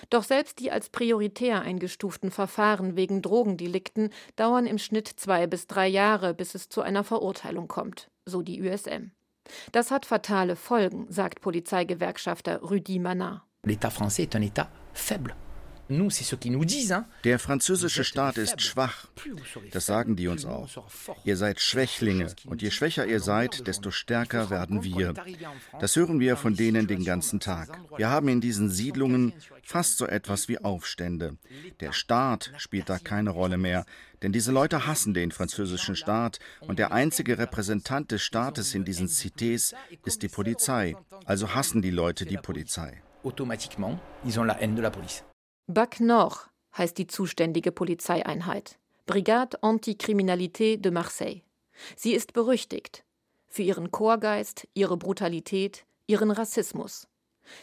Doch 0.09 0.23
selbst 0.23 0.61
die 0.61 0.70
als 0.70 0.88
prioritär 0.88 1.62
eingestuften 1.62 2.30
Verfahren 2.30 2.97
wegen 2.97 3.23
Drogendelikten 3.23 4.11
dauern 4.37 4.66
im 4.66 4.78
Schnitt 4.78 5.09
zwei 5.09 5.47
bis 5.47 5.66
drei 5.66 5.88
Jahre, 5.88 6.35
bis 6.35 6.54
es 6.54 6.68
zu 6.68 6.80
einer 6.80 7.04
Verurteilung 7.04 7.68
kommt, 7.68 8.09
so 8.25 8.42
die 8.42 8.62
USM. 8.62 9.11
Das 9.73 9.90
hat 9.90 10.06
fatale 10.06 10.54
Folgen, 10.54 11.06
sagt 11.09 11.40
Polizeigewerkschafter 11.40 12.61
Rudi 12.61 12.99
Manard. 12.99 13.42
L'État 13.66 13.90
français 13.90 14.23
est 14.23 14.35
un 14.35 14.42
État 14.42 14.68
faible. 14.94 15.35
Der 17.25 17.38
französische 17.38 18.04
Staat 18.04 18.38
ist 18.38 18.62
schwach. 18.62 19.09
Das 19.73 19.87
sagen 19.87 20.14
die 20.14 20.28
uns 20.28 20.44
auch. 20.44 20.68
Ihr 21.25 21.37
seid 21.37 21.61
Schwächlinge 21.61 22.32
und 22.47 22.62
je 22.62 22.70
schwächer 22.70 23.06
ihr 23.06 23.20
seid, 23.20 23.66
desto 23.66 23.90
stärker 23.90 24.50
werden 24.50 24.85
wir. 24.85 25.14
Das 25.80 25.97
hören 25.97 26.20
wir 26.20 26.37
von 26.37 26.54
denen 26.54 26.87
den 26.87 27.04
ganzen 27.04 27.40
Tag. 27.40 27.78
Wir 27.97 28.09
haben 28.09 28.28
in 28.28 28.40
diesen 28.40 28.70
Siedlungen 28.70 29.32
fast 29.62 29.99
so 29.99 30.06
etwas 30.06 30.49
wie 30.49 30.59
Aufstände. 30.59 31.37
Der 31.80 31.92
Staat 31.92 32.52
spielt 32.56 32.88
da 32.88 32.99
keine 32.99 33.30
Rolle 33.30 33.59
mehr, 33.59 33.85
denn 34.23 34.32
diese 34.32 34.52
Leute 34.52 34.87
hassen 34.87 35.14
den 35.14 35.32
französischen 35.32 35.97
Staat 35.97 36.38
und 36.61 36.78
der 36.78 36.92
einzige 36.92 37.38
Repräsentant 37.38 38.12
des 38.12 38.23
Staates 38.23 38.75
in 38.75 38.85
diesen 38.85 39.09
Cités 39.09 39.75
ist 40.04 40.23
die 40.23 40.28
Polizei. 40.28 40.94
Also 41.25 41.54
hassen 41.54 41.82
die 41.82 41.90
Leute 41.90 42.26
die 42.26 42.37
Polizei. 42.37 43.02
Automatiquement, 43.23 43.99
ils 44.25 44.38
ont 44.38 44.47
la 44.47 44.54
haine 44.54 44.75
de 44.75 44.82
la 44.82 44.90
police. 44.90 45.25
BAC 45.70 46.00
Nord 46.00 46.50
heißt 46.76 46.98
die 46.98 47.06
zuständige 47.06 47.72
Polizeieinheit. 47.72 48.78
Brigade 49.06 49.62
Anticriminalité 49.62 50.76
de 50.76 50.92
Marseille. 50.92 51.42
Sie 51.96 52.12
ist 52.12 52.32
berüchtigt 52.32 53.04
für 53.48 53.62
ihren 53.62 53.90
Chorgeist, 53.90 54.68
ihre 54.74 54.96
Brutalität, 54.96 55.84
ihren 56.06 56.30
Rassismus. 56.30 57.08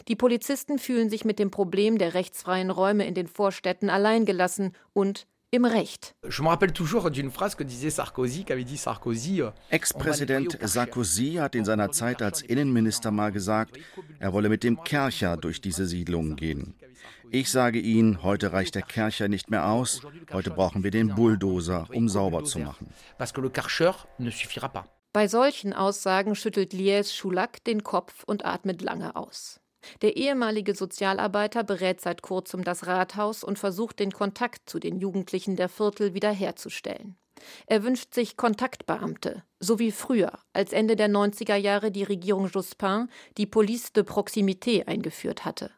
Die 0.08 0.16
Polizisten 0.16 0.78
fühlen 0.78 1.08
sich 1.08 1.24
mit 1.24 1.38
dem 1.38 1.50
Problem 1.50 1.98
der 1.98 2.14
rechtsfreien 2.14 2.70
Räume 2.70 3.06
in 3.06 3.14
den 3.14 3.26
Vorstädten 3.26 3.88
alleingelassen 3.88 4.74
und 4.92 5.26
im 5.50 5.64
Recht. 5.64 6.14
Ex-Präsident 9.70 10.58
Sarkozy 10.60 11.34
hat 11.34 11.54
in 11.54 11.64
seiner 11.64 11.90
Zeit 11.90 12.20
als 12.20 12.42
Innenminister 12.42 13.10
mal 13.10 13.32
gesagt, 13.32 13.78
er 14.18 14.32
wolle 14.34 14.50
mit 14.50 14.62
dem 14.62 14.84
Kercher 14.84 15.38
durch 15.38 15.62
diese 15.62 15.86
Siedlungen 15.86 16.36
gehen. 16.36 16.74
Ich 17.30 17.50
sage 17.50 17.78
Ihnen, 17.78 18.22
heute 18.22 18.52
reicht 18.52 18.74
der 18.74 18.82
Kercher 18.82 19.28
nicht 19.28 19.50
mehr 19.50 19.68
aus, 19.68 20.02
heute 20.32 20.50
brauchen 20.50 20.82
wir 20.82 20.90
den 20.90 21.14
Bulldozer, 21.14 21.86
um 21.92 22.08
sauber 22.08 22.44
zu 22.44 22.58
machen. 22.58 22.92
Ne 24.18 24.32
Bei 25.12 25.28
solchen 25.28 25.72
Aussagen 25.72 26.34
schüttelt 26.34 26.72
Lies 26.72 27.14
Schulak 27.14 27.62
den 27.64 27.82
Kopf 27.82 28.24
und 28.24 28.44
atmet 28.44 28.82
lange 28.82 29.16
aus. 29.16 29.60
Der 30.02 30.16
ehemalige 30.16 30.74
Sozialarbeiter 30.74 31.64
berät 31.64 32.00
seit 32.00 32.22
kurzem 32.22 32.64
das 32.64 32.86
Rathaus 32.86 33.44
und 33.44 33.58
versucht 33.58 34.00
den 34.00 34.10
Kontakt 34.10 34.68
zu 34.68 34.78
den 34.78 34.98
Jugendlichen 34.98 35.56
der 35.56 35.68
Viertel 35.68 36.14
wiederherzustellen. 36.14 37.16
Er 37.66 37.84
wünscht 37.84 38.14
sich 38.14 38.36
Kontaktbeamte, 38.36 39.44
so 39.60 39.78
wie 39.78 39.92
früher, 39.92 40.40
als 40.52 40.72
Ende 40.72 40.96
der 40.96 41.08
90er 41.08 41.54
Jahre 41.54 41.92
die 41.92 42.02
Regierung 42.02 42.48
Jospin 42.48 43.08
die 43.36 43.46
Police 43.46 43.92
de 43.92 44.02
Proximité 44.02 44.86
eingeführt 44.86 45.44
hatte. 45.44 45.70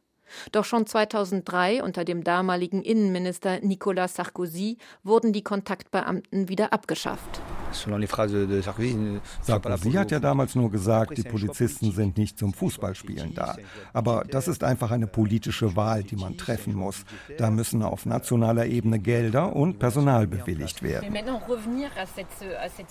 Doch 0.52 0.64
schon 0.64 0.86
2003 0.86 1.82
unter 1.82 2.04
dem 2.04 2.24
damaligen 2.24 2.82
Innenminister 2.82 3.60
Nicolas 3.60 4.14
Sarkozy 4.14 4.78
wurden 5.02 5.32
die 5.32 5.42
Kontaktbeamten 5.42 6.48
wieder 6.48 6.72
abgeschafft. 6.72 7.40
Sarkozy 9.42 9.92
hat 9.92 10.10
ja 10.10 10.20
damals 10.20 10.54
nur 10.54 10.70
gesagt, 10.70 11.16
die 11.16 11.22
Polizisten 11.22 11.92
sind 11.92 12.18
nicht 12.18 12.38
zum 12.38 12.52
Fußballspielen 12.52 13.34
da. 13.34 13.56
Aber 13.92 14.24
das 14.28 14.48
ist 14.48 14.64
einfach 14.64 14.90
eine 14.90 15.06
politische 15.06 15.76
Wahl, 15.76 16.02
die 16.02 16.16
man 16.16 16.36
treffen 16.36 16.74
muss. 16.74 17.04
Da 17.38 17.50
müssen 17.50 17.82
auf 17.82 18.06
nationaler 18.06 18.66
Ebene 18.66 18.98
Gelder 18.98 19.54
und 19.54 19.78
Personal 19.78 20.26
bewilligt 20.26 20.82
werden. 20.82 21.16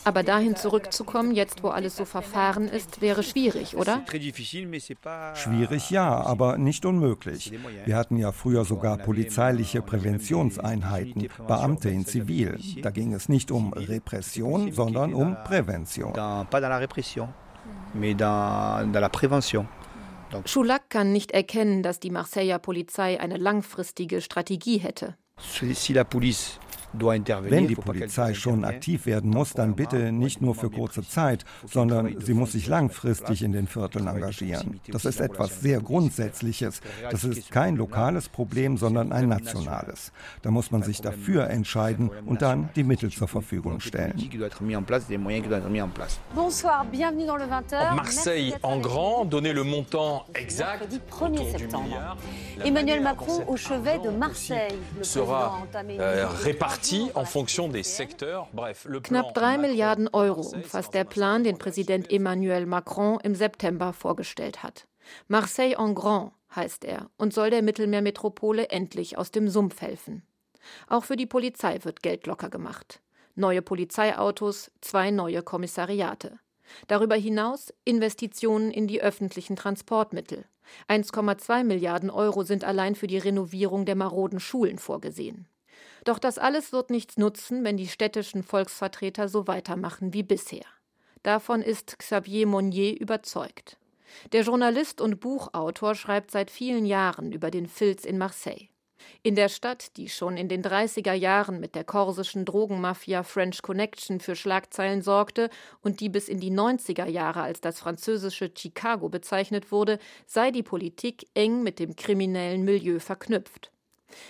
Aber 0.04 0.24
dahin 0.24 0.56
zurückzukommen, 0.56 1.34
jetzt 1.34 1.64
wo 1.64 1.70
alles 1.70 1.96
so 1.96 2.06
verfahren 2.06 2.68
ist, 2.68 3.02
wäre 3.02 3.24
schwierig, 3.24 3.76
oder? 3.76 4.04
Schwierig 5.36 5.90
ja, 5.90 6.22
aber 6.22 6.58
nicht 6.58 6.86
unmöglich. 6.86 7.54
Wir 7.86 7.96
hatten 7.96 8.18
ja 8.18 8.32
früher 8.32 8.66
sogar 8.66 8.98
polizeiliche 8.98 9.82
Präventionseinheiten, 9.82 11.30
Beamte 11.48 11.90
in 11.90 12.06
Zivil. 12.06 12.60
Da 12.82 12.90
ging 12.90 13.14
es 13.14 13.30
nicht 13.30 13.52
um 13.52 13.74
Repression, 13.74 14.69
sondern 14.72 15.14
um 15.14 15.36
Prävention. 15.44 16.14
Schulak 20.46 20.90
kann 20.90 21.12
nicht 21.12 21.32
erkennen, 21.32 21.84
dass 21.84 22.00
die 22.00 22.12
Marseiller 22.12 22.60
Polizei 22.60 23.20
eine 23.20 23.38
langfristige 23.38 24.22
Strategie 24.22 24.78
hätte. 24.78 25.16
Si 25.40 25.94
la 25.94 26.04
police 26.04 26.60
wenn 26.94 27.68
die 27.68 27.76
Polizei 27.76 28.34
schon 28.34 28.64
aktiv 28.64 29.06
werden 29.06 29.30
muss, 29.30 29.54
dann 29.54 29.76
bitte 29.76 30.12
nicht 30.12 30.42
nur 30.42 30.56
für 30.56 30.70
kurze 30.70 31.08
Zeit, 31.08 31.46
sondern 31.66 32.20
sie 32.20 32.34
muss 32.34 32.54
sich 32.54 32.68
langfristig 32.68 33.44
in 33.44 33.52
den 33.52 33.68
Vierteln 33.68 34.08
engagieren. 34.08 34.80
Das 34.88 35.06
ist 35.06 35.20
etwas 35.20 35.62
sehr 35.62 35.80
Grundsätzliches. 35.82 36.82
Das 37.12 37.24
ist 37.24 37.52
kein 37.52 37.76
lokales 37.76 38.30
Problem, 38.30 38.78
sondern 38.78 39.12
ein 39.12 39.30
nationales. 39.30 40.12
Da 40.42 40.52
muss 40.52 40.72
man 40.72 40.84
sich 40.84 41.02
dafür 41.02 41.50
entscheiden 41.50 42.10
und 42.26 42.42
dann 42.42 42.70
die 42.76 42.84
Mittel 42.84 43.12
zur 43.12 43.28
Verfügung 43.28 43.80
stellen. 43.80 44.16
Bonsoir, 46.36 46.86
bienvenue 46.92 47.26
dans 47.26 47.38
le 47.38 47.46
20h. 47.46 47.96
Marseille 47.96 48.54
en 48.62 48.80
grand, 48.80 49.26
donnez 49.26 49.54
le 49.54 49.64
montant 49.64 50.26
exact. 50.34 50.88
1er 51.12 51.52
septembre. 51.52 52.18
Emmanuel 52.64 53.02
Macron 53.02 53.44
au 53.48 53.58
chevet 53.58 54.00
de 54.00 54.10
Marseille. 54.10 54.78
Sera 55.02 55.68
euh, 55.76 56.28
réparti 56.44 56.79
Knapp 59.04 59.34
drei 59.34 59.58
Milliarden 59.58 60.08
Euro 60.08 60.42
umfasst 60.42 60.94
der 60.94 61.04
Plan, 61.04 61.44
den 61.44 61.58
Präsident 61.58 62.12
Emmanuel 62.12 62.66
Macron 62.66 63.20
im 63.22 63.36
September 63.36 63.94
vorgestellt 63.94 64.64
hat. 64.64 64.88
Marseille 65.28 65.76
en 65.78 65.96
Grand 65.96 66.32
heißt 66.56 66.86
er 66.86 67.10
und 67.18 67.34
soll 67.34 67.50
der 67.50 67.62
Mittelmeermetropole 67.62 68.70
endlich 68.70 69.18
aus 69.18 69.32
dem 69.32 69.50
Sumpf 69.50 69.82
helfen. 69.82 70.24
Auch 70.88 71.04
für 71.04 71.16
die 71.16 71.26
Polizei 71.26 71.80
wird 71.84 72.02
Geld 72.02 72.28
locker 72.28 72.50
gemacht. 72.50 73.02
Neue 73.36 73.62
Polizeiautos, 73.62 74.72
zwei 74.82 75.12
neue 75.12 75.42
Kommissariate. 75.42 76.40
Darüber 76.88 77.16
hinaus 77.16 77.74
Investitionen 77.84 78.72
in 78.72 78.88
die 78.88 79.02
öffentlichen 79.02 79.56
Transportmittel. 79.56 80.46
1,2 80.88 81.64
Milliarden 81.64 82.10
Euro 82.10 82.44
sind 82.44 82.64
allein 82.64 82.96
für 82.96 83.08
die 83.08 83.18
Renovierung 83.18 83.86
der 83.86 83.96
maroden 83.96 84.40
Schulen 84.40 84.78
vorgesehen. 84.78 85.48
Doch 86.10 86.18
das 86.18 86.40
alles 86.40 86.74
wird 86.74 86.90
nichts 86.90 87.18
nutzen, 87.18 87.64
wenn 87.64 87.78
die 87.78 87.88
städtischen 87.88 88.42
Volksvertreter 88.42 89.30
so 89.30 89.46
weitermachen 89.46 90.12
wie 90.12 90.24
bisher. 90.24 90.66
Davon 91.22 91.62
ist 91.62 92.00
Xavier 92.00 92.48
Monnier 92.48 93.00
überzeugt. 93.00 93.78
Der 94.32 94.42
Journalist 94.42 95.02
und 95.02 95.20
Buchautor 95.20 95.94
schreibt 95.94 96.32
seit 96.32 96.50
vielen 96.50 96.88
Jahren 96.88 97.32
über 97.32 97.52
den 97.52 97.68
Filz 97.68 98.06
in 98.06 98.18
Marseille. 98.18 98.70
In 99.22 99.36
der 99.36 99.50
Stadt, 99.50 99.98
die 99.98 100.10
schon 100.10 100.36
in 100.36 100.50
den 100.50 100.64
30er 100.64 101.14
Jahren 101.14 101.60
mit 101.60 101.76
der 101.76 101.84
korsischen 101.84 102.44
Drogenmafia 102.44 103.22
French 103.22 103.62
Connection 103.62 104.20
für 104.20 104.36
Schlagzeilen 104.36 105.04
sorgte 105.04 105.52
und 105.82 106.00
die 106.00 106.10
bis 106.10 106.28
in 106.28 106.40
die 106.40 106.52
90er 106.52 107.06
Jahre 107.06 107.44
als 107.44 107.62
das 107.62 107.78
französische 107.78 108.52
Chicago 108.58 109.10
bezeichnet 109.10 109.72
wurde, 109.72 110.00
sei 110.26 110.50
die 110.50 110.64
Politik 110.64 111.28
eng 111.36 111.62
mit 111.62 111.78
dem 111.78 111.96
kriminellen 111.96 112.64
Milieu 112.64 112.98
verknüpft. 112.98 113.72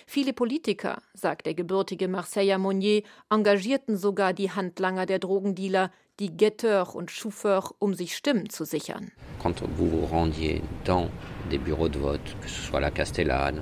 Viele 0.05 0.33
Politiker, 0.33 1.01
sagt 1.13 1.45
der 1.45 1.53
gebürtige 1.53 2.07
Marseiller 2.07 2.57
Monnier, 2.57 3.03
engagierten 3.29 3.97
sogar 3.97 4.33
die 4.33 4.51
Handlanger 4.51 5.05
der 5.05 5.19
Drogendealer, 5.19 5.91
die 6.19 6.35
Guetteurs 6.35 6.95
und 6.95 7.11
Chauffeurs, 7.11 7.73
um 7.79 7.93
sich 7.93 8.15
Stimmen 8.15 8.49
zu 8.49 8.65
sichern. 8.65 9.11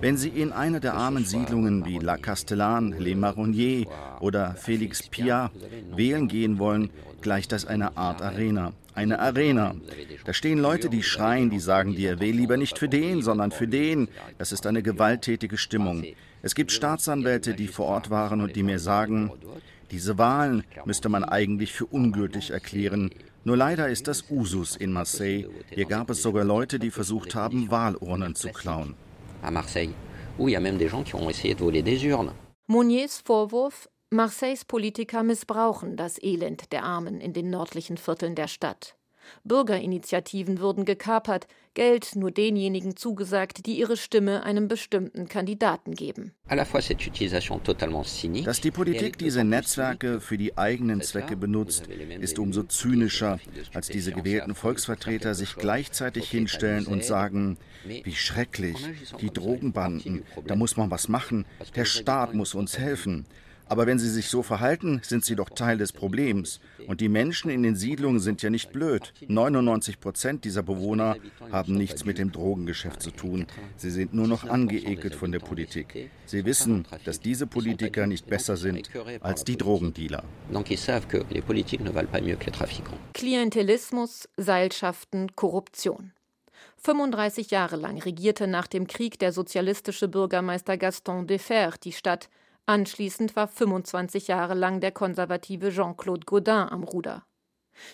Wenn 0.02 0.18
Sie 0.18 0.30
in 0.30 0.52
eine 0.52 0.80
der 0.80 0.94
armen 0.96 1.26
Siedlungen 1.26 1.86
wie 1.86 2.00
La 2.00 2.18
Castellane, 2.18 2.98
Les 2.98 3.16
Marronniers 3.16 3.86
oder 4.20 4.56
Félix 4.56 5.10
Piat 5.10 5.52
wählen 5.96 6.28
gehen 6.28 6.58
wollen, 6.58 6.90
gleicht 7.22 7.52
das 7.52 7.66
einer 7.66 7.98
Art 7.98 8.22
Arena. 8.22 8.74
Eine 8.94 9.20
Arena. 9.20 9.76
Da 10.26 10.34
stehen 10.34 10.60
Leute, 10.60 10.90
die 10.90 11.04
schreien, 11.04 11.50
die 11.50 11.60
sagen 11.60 11.96
dir, 11.96 12.20
wähl 12.20 12.36
lieber 12.36 12.58
nicht 12.58 12.80
für 12.80 12.90
den, 12.90 13.22
sondern 13.22 13.52
für 13.52 13.68
den. 13.68 14.08
Das 14.38 14.52
ist 14.52 14.66
eine 14.66 14.82
gewalttätige 14.82 15.58
Stimmung. 15.58 16.04
Es 16.42 16.56
gibt 16.56 16.72
Staatsanwälte, 16.72 17.54
die 17.54 17.68
vor 17.68 17.86
Ort 17.86 18.10
waren 18.10 18.42
und 18.42 18.56
die 18.56 18.64
mir 18.64 18.80
sagen, 18.80 19.32
diese 19.92 20.18
Wahlen 20.18 20.64
müsste 20.86 21.10
man 21.10 21.24
eigentlich 21.24 21.74
für 21.74 21.86
ungültig 21.86 22.52
erklären. 22.52 23.12
Nur 23.44 23.56
leider 23.56 23.88
ist 23.88 24.08
das 24.08 24.26
Usus 24.30 24.76
in 24.76 24.92
Marseille. 24.92 25.48
Hier 25.70 25.86
gab 25.86 26.10
es 26.10 26.22
sogar 26.22 26.44
Leute, 26.44 26.80
die 26.80 26.92
versucht 26.92 27.36
haben, 27.36 27.72
Wahlurnen 27.72 28.36
zu 28.36 28.50
klauen. 28.50 28.96
Monniers 32.68 33.22
Vorwurf, 33.24 33.88
Marseilles 34.10 34.64
Politiker 34.64 35.22
missbrauchen 35.22 35.98
das 35.98 36.18
Elend 36.24 36.72
der 36.72 36.84
Armen 36.84 37.20
in 37.20 37.34
den 37.34 37.50
nördlichen 37.50 37.98
Vierteln 37.98 38.36
der 38.36 38.48
Stadt. 38.48 38.96
Bürgerinitiativen 39.44 40.60
würden 40.60 40.86
gekapert, 40.86 41.48
Geld 41.74 42.16
nur 42.16 42.32
denjenigen 42.32 42.96
zugesagt, 42.96 43.66
die 43.66 43.78
ihre 43.78 43.98
Stimme 43.98 44.44
einem 44.44 44.70
bestimmten 44.70 45.28
Kandidaten 45.28 45.94
geben. 45.94 46.32
Dass 46.48 46.72
die 48.62 48.72
Politik 48.72 49.18
diese 49.18 49.44
Netzwerke 49.44 50.22
für 50.22 50.38
die 50.38 50.58
eigenen 50.58 51.02
Zwecke 51.02 51.36
benutzt, 51.36 51.88
ist 51.88 52.40
umso 52.40 52.64
zynischer, 52.64 53.42
als 53.74 53.90
diese 53.90 54.14
gewählten 54.14 54.56
Volksvertreter 54.56 55.36
sich 55.36 55.58
gleichzeitig 55.58 56.30
hinstellen 56.30 56.88
und 56.88 57.04
sagen, 57.04 57.58
wie 57.84 58.16
schrecklich, 58.16 58.78
die 59.20 59.34
Drogenbanden, 59.34 60.24
da 60.46 60.56
muss 60.56 60.78
man 60.78 60.90
was 60.90 61.10
machen, 61.10 61.46
der 61.76 61.84
Staat 61.84 62.34
muss 62.34 62.56
uns 62.56 62.78
helfen. 62.78 63.26
Aber 63.70 63.88
wenn 63.88 64.00
sie 64.00 64.10
sich 64.10 64.30
so 64.30 64.44
verhalten, 64.44 65.02
sind 65.04 65.26
sie 65.26 65.36
doch 65.36 65.50
Teil 65.50 65.78
des 65.78 65.92
Problems. 65.92 66.60
Und 66.88 67.02
die 67.02 67.10
Menschen 67.10 67.50
in 67.50 67.64
den 67.64 67.76
Siedlungen 67.76 68.20
sind 68.20 68.42
ja 68.42 68.50
nicht 68.50 68.72
blöd. 68.72 69.14
99 69.28 70.00
Prozent 70.00 70.46
dieser 70.46 70.64
Bewohner 70.64 71.18
haben 71.52 71.76
nichts 71.76 72.06
mit 72.06 72.18
dem 72.18 72.32
Drogengeschäft 72.32 73.02
zu 73.02 73.12
tun. 73.12 73.48
Sie 73.76 73.92
sind 73.92 74.14
nur 74.14 74.28
noch 74.28 74.46
angeekelt 74.46 75.16
von 75.16 75.32
der 75.32 75.40
Politik. 75.40 76.10
Sie 76.26 76.46
wissen, 76.46 76.86
dass 77.06 77.20
diese 77.20 77.48
Politiker 77.48 78.08
nicht 78.08 78.28
besser 78.28 78.58
sind 78.58 78.90
als 79.22 79.44
die 79.44 79.58
Drogendealer. 79.58 80.24
Klientelismus, 83.14 84.30
Seilschaften, 84.38 85.36
Korruption. 85.36 86.14
35 86.78 87.52
Jahre 87.52 87.76
lang 87.76 87.98
regierte 88.02 88.48
nach 88.48 88.68
dem 88.68 88.88
Krieg 88.88 89.20
der 89.20 89.32
sozialistische 89.32 90.08
Bürgermeister 90.08 90.78
Gaston 90.78 91.28
Defer 91.28 91.74
die 91.84 91.92
Stadt 91.92 92.30
Anschließend 92.70 93.38
war 93.38 93.48
25 93.48 94.28
Jahre 94.28 94.54
lang 94.54 94.82
der 94.82 94.92
konservative 94.92 95.72
Jean-Claude 95.72 96.26
Gaudin 96.26 96.70
am 96.70 96.84
Ruder. 96.84 97.26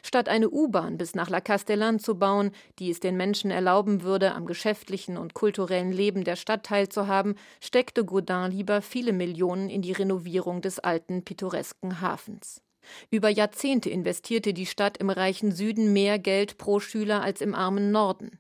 Statt 0.02 0.30
eine 0.30 0.50
U-Bahn 0.50 0.98
bis 0.98 1.14
nach 1.14 1.30
La 1.30 1.42
Castellane 1.42 2.00
zu 2.00 2.18
bauen, 2.18 2.52
die 2.80 2.90
es 2.90 3.00
den 3.00 3.16
Menschen 3.16 3.52
erlauben 3.52 4.02
würde, 4.02 4.34
am 4.34 4.48
geschäftlichen 4.48 5.18
und 5.18 5.36
kulturellen 5.36 5.92
Leben 5.92 6.24
der 6.24 6.36
Stadt 6.36 6.66
teilzuhaben, 6.66 7.36
steckte 7.62 8.04
Gaudin 8.04 8.50
lieber 8.50 8.82
viele 8.82 9.14
Millionen 9.14 9.70
in 9.70 9.84
die 9.84 9.92
Renovierung 9.92 10.62
des 10.62 10.80
alten 10.80 11.24
pittoresken 11.24 12.02
Hafens. 12.02 12.64
Über 13.12 13.30
Jahrzehnte 13.30 13.92
investierte 13.92 14.54
die 14.54 14.66
Stadt 14.66 14.98
im 14.98 15.12
reichen 15.12 15.52
Süden 15.52 15.94
mehr 15.94 16.18
Geld 16.18 16.58
pro 16.58 16.80
Schüler 16.80 17.22
als 17.22 17.42
im 17.42 17.54
armen 17.54 17.92
Norden. 17.92 18.40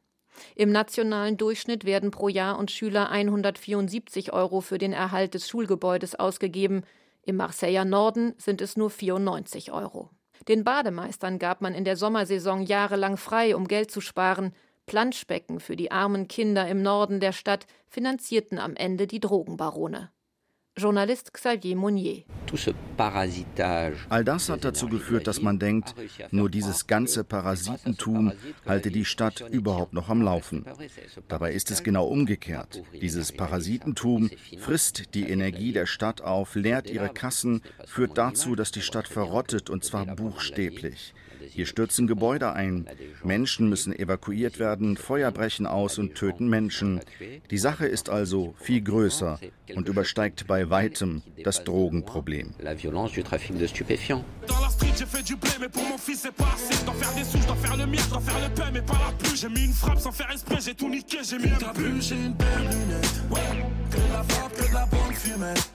Im 0.56 0.72
nationalen 0.72 1.38
Durchschnitt 1.38 1.86
werden 1.86 2.12
pro 2.12 2.28
Jahr 2.28 2.58
und 2.58 2.72
Schüler 2.72 3.10
174 3.10 4.34
Euro 4.34 4.62
für 4.62 4.78
den 4.78 4.94
Erhalt 4.94 5.34
des 5.34 5.48
Schulgebäudes 5.48 6.16
ausgegeben. 6.16 6.84
Im 7.26 7.38
Marseiller 7.38 7.86
Norden 7.86 8.34
sind 8.38 8.62
es 8.62 8.78
nur 8.78 8.90
94 8.90 9.72
Euro. 9.72 10.10
Den 10.48 10.64
Bademeistern 10.64 11.40
gab 11.40 11.62
man 11.62 11.74
in 11.74 11.86
der 11.86 11.96
Sommersaison 11.96 12.64
jahrelang 12.64 13.18
frei, 13.18 13.56
um 13.56 13.68
Geld 13.68 13.92
zu 13.92 14.02
sparen. 14.02 14.54
Planschbecken 14.86 15.60
für 15.60 15.78
die 15.78 15.92
armen 15.92 16.28
Kinder 16.28 16.68
im 16.68 16.82
Norden 16.82 17.22
der 17.22 17.32
Stadt 17.32 17.66
finanzierten 17.88 18.60
am 18.60 18.76
Ende 18.76 19.08
die 19.08 19.22
Drogenbarone. 19.22 20.12
Journalist 20.76 21.32
Xavier 21.32 21.76
Monnier. 21.76 22.24
All 24.10 24.24
das 24.24 24.50
hat 24.50 24.64
dazu 24.64 24.88
geführt, 24.88 25.28
dass 25.28 25.40
man 25.40 25.60
denkt, 25.60 25.94
nur 26.32 26.50
dieses 26.50 26.88
ganze 26.88 27.24
Parasitentum 27.24 28.32
halte 28.66 28.90
die 28.90 29.06
Stadt 29.06 29.44
überhaupt 29.52 29.94
noch 29.94 30.10
am 30.10 30.24
Laufen. 30.24 30.66
Dabei 31.28 31.54
ist 31.54 31.70
es 31.70 31.84
genau 31.84 32.08
umgekehrt. 32.08 32.82
Dieses 32.92 33.32
Parasitentum 33.32 34.32
frisst 34.58 35.14
die 35.14 35.30
Energie 35.30 35.74
der 35.74 35.86
Stadt 35.86 36.22
auf, 36.22 36.56
leert 36.56 36.90
ihre 36.90 37.10
Kassen, 37.10 37.62
führt 37.86 38.18
dazu, 38.18 38.56
dass 38.56 38.72
die 38.72 38.82
Stadt 38.82 39.08
verrottet 39.08 39.70
und 39.70 39.84
zwar 39.84 40.08
buchstäblich. 40.08 41.14
Hier 41.50 41.66
stürzen 41.66 42.08
Gebäude 42.08 42.54
ein, 42.54 42.88
Menschen 43.24 43.70
müssen 43.70 43.98
evakuiert 43.98 44.60
werden, 44.60 44.98
Feuer 44.98 45.32
brechen 45.32 45.66
aus 45.66 45.98
und 45.98 46.16
töten 46.16 46.50
Menschen. 46.50 47.02
Die 47.52 47.58
Sache 47.58 47.86
ist 47.86 48.10
also 48.10 48.56
viel 48.60 48.82
größer 48.82 49.40
und 49.76 49.88
übersteigt 49.88 50.48
bei 50.48 50.70
weitem 50.70 51.22
das 51.44 51.64
Drogenproblem. 51.64 52.54
J'ai 54.96 55.08
fait 55.08 55.24
du 55.24 55.36
blé, 55.36 55.50
mais 55.60 55.70
pour 55.70 55.84
mon 55.84 55.98
fils 55.98 56.22
c'est 56.22 56.32
pas 56.32 56.54
assez. 56.54 56.74
Je 56.80 56.86
dois 56.86 56.94
faire 56.94 57.14
des 57.16 57.24
sous, 57.24 57.42
je 57.42 57.48
dois 57.48 57.56
faire 57.56 57.76
le 57.78 57.88
mien, 57.88 57.98
je 57.98 58.10
dois 58.10 58.22
faire 58.22 58.40
le 58.48 58.54
pain, 58.54 58.70
mais 58.72 58.82
pas 58.82 58.94
la 58.94 59.12
pluie. 59.18 59.36
J'ai 59.36 59.50
mis 59.50 59.66
une 59.66 59.74
frappe 59.74 60.00
sans 60.00 60.12
faire 60.12 60.30
esprit, 60.32 60.58
j'ai 60.64 60.76
tout 60.76 60.88
niqué, 60.88 61.18
j'ai 61.24 61.38
mis 61.40 61.50
un 61.50 61.58
capuche 61.58 62.12
et 62.12 62.26
une 62.26 62.36
paire 62.36 62.60
de 62.60 62.76
lunettes. 62.76 63.22
Ouais, 63.32 63.66
que 63.90 63.98
de 63.98 64.14
la 64.14 64.24
frappe, 64.24 64.54
que 64.56 64.70
de 64.70 64.74
la 64.74 64.86
bonne 64.86 65.14
fumette. 65.14 65.73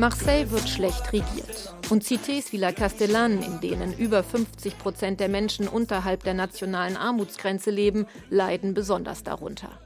Marseille 0.00 0.50
wird 0.50 0.66
schlecht 0.66 1.12
regiert. 1.12 1.74
Und 1.90 2.04
Cités 2.04 2.52
wie 2.52 2.56
La 2.56 2.72
Castellane, 2.72 3.44
in 3.44 3.60
denen 3.60 3.92
über 3.92 4.22
50 4.22 4.78
Prozent 4.78 5.20
der 5.20 5.28
Menschen 5.28 5.68
unterhalb 5.68 6.24
der 6.24 6.32
nationalen 6.32 6.96
Armutsgrenze 6.96 7.70
leben, 7.70 8.06
leiden 8.30 8.72
besonders 8.72 9.24
darunter. 9.24 9.78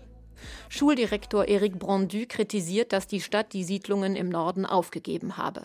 Schuldirektor 0.69 1.49
Eric 1.49 1.81
Brondu 1.81 2.27
kritisiert, 2.29 2.93
dass 2.93 3.09
die 3.09 3.21
Stadt 3.21 3.53
die 3.53 3.65
Siedlungen 3.65 4.15
im 4.15 4.29
Norden 4.29 4.67
aufgegeben 4.67 5.37
habe. 5.37 5.65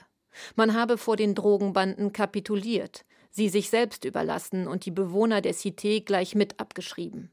Man 0.55 0.73
habe 0.73 0.97
vor 0.97 1.15
den 1.15 1.35
Drogenbanden 1.35 2.11
kapituliert, 2.11 3.05
sie 3.29 3.49
sich 3.49 3.69
selbst 3.69 4.03
überlassen 4.03 4.67
und 4.67 4.83
die 4.87 4.91
Bewohner 4.91 5.41
der 5.41 5.53
Cité 5.53 6.03
gleich 6.03 6.33
mit 6.33 6.59
abgeschrieben. 6.59 7.31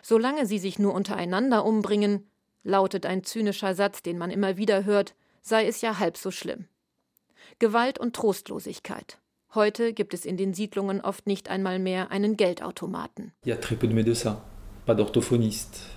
Solange 0.00 0.46
sie 0.46 0.60
sich 0.60 0.78
nur 0.78 0.94
untereinander 0.94 1.64
umbringen, 1.64 2.30
lautet 2.62 3.04
ein 3.04 3.24
zynischer 3.24 3.74
Satz, 3.74 4.00
den 4.04 4.16
man 4.16 4.30
immer 4.30 4.56
wieder 4.56 4.84
hört, 4.84 5.16
sei 5.46 5.66
es 5.66 5.80
ja 5.80 5.98
halb 5.98 6.16
so 6.16 6.30
schlimm. 6.30 6.66
Gewalt 7.58 7.98
und 7.98 8.16
Trostlosigkeit. 8.16 9.18
Heute 9.54 9.92
gibt 9.92 10.12
es 10.12 10.24
in 10.24 10.36
den 10.36 10.52
Siedlungen 10.52 11.00
oft 11.00 11.26
nicht 11.26 11.48
einmal 11.48 11.78
mehr 11.78 12.10
einen 12.10 12.36
Geldautomaten. 12.36 13.32
Il 13.44 13.54
très 13.54 13.76
peu 13.76 13.86
de 13.86 13.94
médecins, 13.94 14.38
pas 14.84 14.96
d'orthophonistes, 14.96 15.95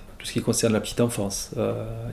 Euh, 1.55 2.11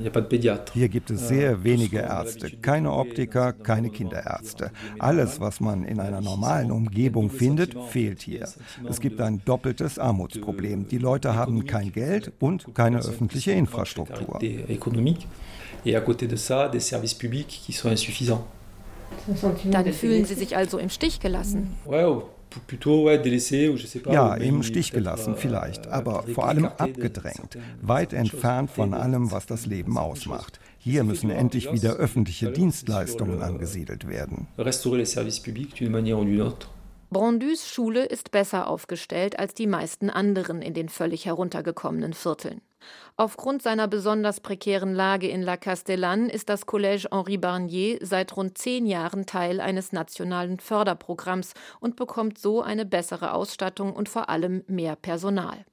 Hier 0.72 0.88
gibt 0.88 1.10
es 1.10 1.28
sehr 1.28 1.50
euh, 1.50 1.64
wenige 1.64 1.98
Ärzte, 1.98 2.50
keine 2.62 2.92
Optiker, 2.92 3.52
keine 3.52 3.90
Kinderärzte. 3.90 4.70
Alles, 4.98 5.40
was 5.40 5.60
man 5.60 5.84
in 5.84 5.98
einer 5.98 6.20
normalen 6.20 6.70
Umgebung 6.70 7.30
findet, 7.30 7.74
fehlt 7.90 8.22
hier. 8.22 8.48
Es 8.88 9.00
gibt 9.00 9.20
ein 9.20 9.42
doppeltes 9.44 9.98
Armutsproblem. 9.98 10.88
Die 10.88 10.98
Leute 10.98 11.34
haben 11.34 11.66
kein 11.66 11.92
Geld 11.92 12.32
und 12.38 12.74
keine 12.74 12.98
öffentliche 12.98 13.52
Infrastruktur. 13.52 14.38
Dann 19.64 19.92
fühlen 19.92 20.24
Sie 20.24 20.34
sich 20.34 20.56
also 20.56 20.78
im 20.78 20.90
Stich 20.90 21.20
gelassen. 21.20 21.74
Ja, 24.06 24.34
im 24.34 24.62
Stich 24.62 24.92
gelassen 24.92 25.34
euh, 25.34 25.36
vielleicht, 25.36 25.86
aber 25.88 26.24
vor 26.34 26.48
allem 26.48 26.66
abgedrängt, 26.66 27.58
weit 27.82 28.12
entfernt 28.12 28.70
von 28.70 28.94
allem, 28.94 29.30
was 29.30 29.46
das 29.46 29.66
Leben 29.66 29.98
ausmacht. 29.98 30.60
Hier 30.78 31.04
müssen 31.04 31.30
endlich 31.30 31.72
wieder 31.72 31.94
öffentliche 31.94 32.50
Dienstleistungen 32.50 33.42
angesiedelt 33.42 34.08
werden. 34.08 34.46
Brondus 37.08 37.68
Schule 37.68 38.04
ist 38.04 38.30
besser 38.32 38.68
aufgestellt 38.68 39.38
als 39.38 39.54
die 39.54 39.66
meisten 39.66 40.10
anderen 40.10 40.60
in 40.60 40.74
den 40.74 40.88
völlig 40.88 41.24
heruntergekommenen 41.26 42.12
Vierteln. 42.12 42.60
Aufgrund 43.16 43.62
seiner 43.62 43.88
besonders 43.88 44.40
prekären 44.40 44.94
Lage 44.94 45.28
in 45.28 45.42
La 45.42 45.56
Castellane 45.56 46.30
ist 46.30 46.48
das 46.48 46.66
Collège 46.66 47.08
Henri 47.10 47.38
Barnier 47.38 47.98
seit 48.02 48.36
rund 48.36 48.58
zehn 48.58 48.86
Jahren 48.86 49.24
Teil 49.24 49.60
eines 49.60 49.92
nationalen 49.92 50.60
Förderprogramms 50.60 51.54
und 51.80 51.96
bekommt 51.96 52.38
so 52.38 52.60
eine 52.60 52.84
bessere 52.84 53.32
Ausstattung 53.32 53.94
und 53.94 54.08
vor 54.08 54.28
allem 54.28 54.64
mehr 54.66 54.96
Personal. 54.96 55.64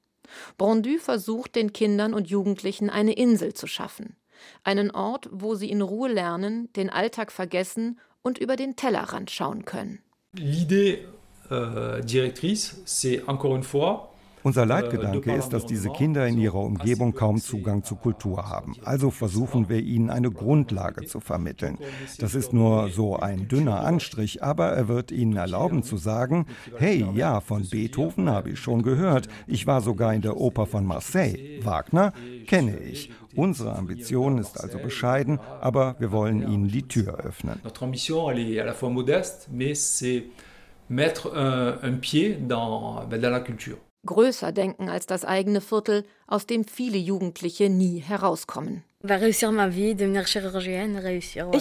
Brondu 0.57 0.97
versucht 0.99 1.55
den 1.55 1.73
Kindern 1.73 2.13
und 2.13 2.29
Jugendlichen 2.29 2.89
eine 2.89 3.13
Insel 3.13 3.53
zu 3.53 3.67
schaffen. 3.67 4.15
Einen 4.63 4.91
Ort, 4.91 5.29
wo 5.31 5.55
sie 5.55 5.69
in 5.69 5.81
Ruhe 5.81 6.09
lernen, 6.11 6.71
den 6.73 6.89
Alltag 6.89 7.31
vergessen 7.31 7.99
und 8.21 8.37
über 8.37 8.55
den 8.55 8.75
Tellerrand 8.75 9.31
schauen 9.31 9.65
können. 9.65 9.99
L'idée 10.35 11.05
euh, 11.51 12.01
directrice, 12.01 12.81
c'est 12.85 13.21
encore 13.27 13.55
une 13.55 13.63
fois 13.63 14.12
unser 14.43 14.65
Leitgedanke 14.65 15.33
ist, 15.33 15.49
dass 15.49 15.65
diese 15.65 15.89
Kinder 15.89 16.27
in 16.27 16.37
ihrer 16.37 16.59
Umgebung 16.59 17.13
kaum 17.13 17.39
Zugang 17.39 17.83
zu 17.83 17.95
Kultur 17.95 18.49
haben. 18.49 18.75
Also 18.83 19.09
versuchen 19.09 19.69
wir 19.69 19.79
ihnen 19.79 20.09
eine 20.09 20.31
Grundlage 20.31 21.05
zu 21.05 21.19
vermitteln. 21.19 21.77
Das 22.19 22.35
ist 22.35 22.53
nur 22.53 22.89
so 22.89 23.17
ein 23.17 23.47
dünner 23.47 23.81
Anstrich, 23.85 24.43
aber 24.43 24.67
er 24.69 24.87
wird 24.87 25.11
ihnen 25.11 25.35
erlauben 25.37 25.83
zu 25.83 25.97
sagen, 25.97 26.45
hey, 26.77 27.05
ja, 27.15 27.39
von 27.39 27.67
Beethoven 27.69 28.29
habe 28.29 28.51
ich 28.51 28.59
schon 28.59 28.83
gehört. 28.83 29.27
Ich 29.47 29.67
war 29.67 29.81
sogar 29.81 30.13
in 30.13 30.21
der 30.21 30.37
Oper 30.37 30.65
von 30.65 30.85
Marseille. 30.85 31.59
Wagner 31.63 32.13
kenne 32.47 32.77
ich. 32.77 33.11
Unsere 33.35 33.75
Ambition 33.75 34.37
ist 34.37 34.59
also 34.59 34.77
bescheiden, 34.77 35.39
aber 35.59 35.95
wir 35.97 36.11
wollen 36.11 36.41
ihnen 36.41 36.67
die 36.67 36.87
Tür 36.87 37.17
öffnen. 37.19 37.59
Notre 37.63 37.85
ambition, 37.85 38.29
est 38.31 38.59
à 38.59 38.65
la 38.65 38.73
fois 38.73 38.89
modeste, 38.89 39.47
mais 39.51 39.73
c'est 39.73 40.25
mettre 40.87 41.35
un, 41.35 41.79
un 41.81 41.93
pied 41.93 42.37
dans, 42.47 43.05
dans 43.09 43.31
la 43.31 43.39
culture 43.39 43.77
größer 44.05 44.51
denken 44.51 44.89
als 44.89 45.05
das 45.05 45.25
eigene 45.25 45.61
Viertel, 45.61 46.05
aus 46.27 46.45
dem 46.45 46.65
viele 46.65 46.97
Jugendliche 46.97 47.69
nie 47.69 47.99
herauskommen. 47.99 48.83
Ich 49.05 49.19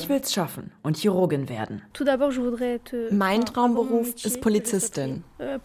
will 0.09 0.21
es 0.23 0.33
schaffen 0.33 0.71
und 0.85 0.97
Chirurgin 0.97 1.49
werden. 1.49 1.83
Mein 3.11 3.45
Traumberuf 3.45 4.15
ist 4.25 4.41
Polizistin. 4.41 5.25
Euh, 5.41 5.59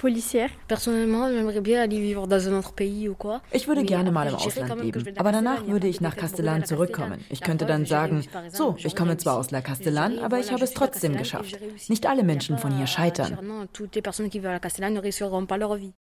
ich 3.51 3.67
würde 3.67 3.83
gerne 3.83 4.11
mal 4.11 4.27
im 4.27 4.33
Ausland 4.33 4.81
leben, 4.81 5.17
aber 5.17 5.31
danach 5.31 5.67
würde 5.67 5.87
ich 5.87 6.01
nach 6.01 6.15
Castellan 6.15 6.65
zurückkommen. 6.65 7.23
Ich 7.29 7.41
könnte 7.41 7.67
dann 7.67 7.85
sagen, 7.85 8.25
so, 8.51 8.75
ich 8.79 8.95
komme 8.95 9.17
zwar 9.17 9.37
aus 9.37 9.51
La 9.51 9.61
Castellan, 9.61 10.17
aber 10.17 10.39
ich 10.39 10.51
habe 10.51 10.63
es 10.63 10.73
trotzdem 10.73 11.15
geschafft. 11.15 11.59
Nicht 11.89 12.07
alle 12.07 12.23
Menschen 12.23 12.57
von 12.57 12.75
hier 12.75 12.87
scheitern. 12.87 13.37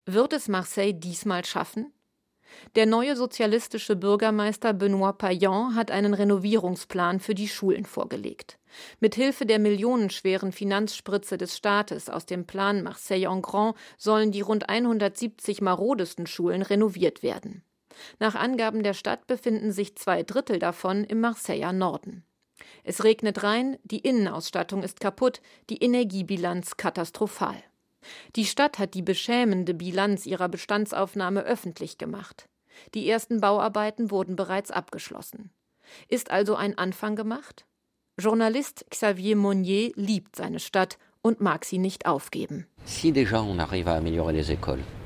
Wird 0.06 0.34
es 0.34 0.48
Marseille 0.48 0.94
diesmal 0.94 1.46
schaffen? 1.46 1.94
Der 2.76 2.86
neue 2.86 3.16
sozialistische 3.16 3.96
Bürgermeister 3.96 4.72
Benoît 4.72 5.14
Payan 5.14 5.76
hat 5.76 5.92
einen 5.92 6.14
Renovierungsplan 6.14 7.20
für 7.20 7.36
die 7.36 7.48
Schulen 7.48 7.86
vorgelegt. 7.86 8.58
Mit 9.00 9.16
Hilfe 9.16 9.46
der 9.46 9.60
millionenschweren 9.60 10.52
Finanzspritze 10.52 11.38
des 11.38 11.56
Staates 11.56 12.10
aus 12.10 12.26
dem 12.26 12.48
Plan 12.48 12.82
Marseille 12.82 13.30
en 13.30 13.42
Grand 13.42 13.76
sollen 13.98 14.32
die 14.32 14.42
rund 14.42 14.70
170 14.70 15.62
marodesten 15.62 16.26
Schulen 16.26 16.64
renoviert 16.64 17.22
werden. 17.22 17.64
Nach 18.20 18.36
Angaben 18.36 18.84
der 18.84 18.94
Stadt 18.94 19.28
befinden 19.28 19.72
sich 19.72 19.96
zwei 19.96 20.24
Drittel 20.24 20.58
davon 20.58 21.04
im 21.04 21.20
Marseiller 21.22 21.74
Norden. 21.74 22.26
Es 22.84 23.04
regnet 23.04 23.44
rein, 23.44 23.78
die 23.84 24.00
Innenausstattung 24.00 24.82
ist 24.82 25.00
kaputt, 25.00 25.42
die 25.70 25.78
Energiebilanz 25.78 26.78
katastrophal. 26.78 27.62
Die 28.36 28.46
Stadt 28.46 28.80
hat 28.80 28.94
die 28.94 29.02
beschämende 29.02 29.74
Bilanz 29.74 30.26
ihrer 30.26 30.50
Bestandsaufnahme 30.50 31.44
öffentlich 31.44 31.98
gemacht. 31.98 32.50
Die 32.94 33.10
ersten 33.10 33.42
Bauarbeiten 33.42 34.12
wurden 34.12 34.36
bereits 34.36 34.72
abgeschlossen. 34.72 35.52
Ist 36.08 36.32
also 36.32 36.56
ein 36.56 36.78
Anfang 36.78 37.16
gemacht? 37.16 37.66
Journalist 38.18 38.86
Xavier 38.90 39.36
Monnier 39.36 39.92
liebt 39.96 40.36
seine 40.36 40.60
Stadt 40.60 40.98
und 41.22 41.40
mag 41.42 41.66
sie 41.66 41.78
nicht 41.78 42.06
aufgeben. 42.06 42.66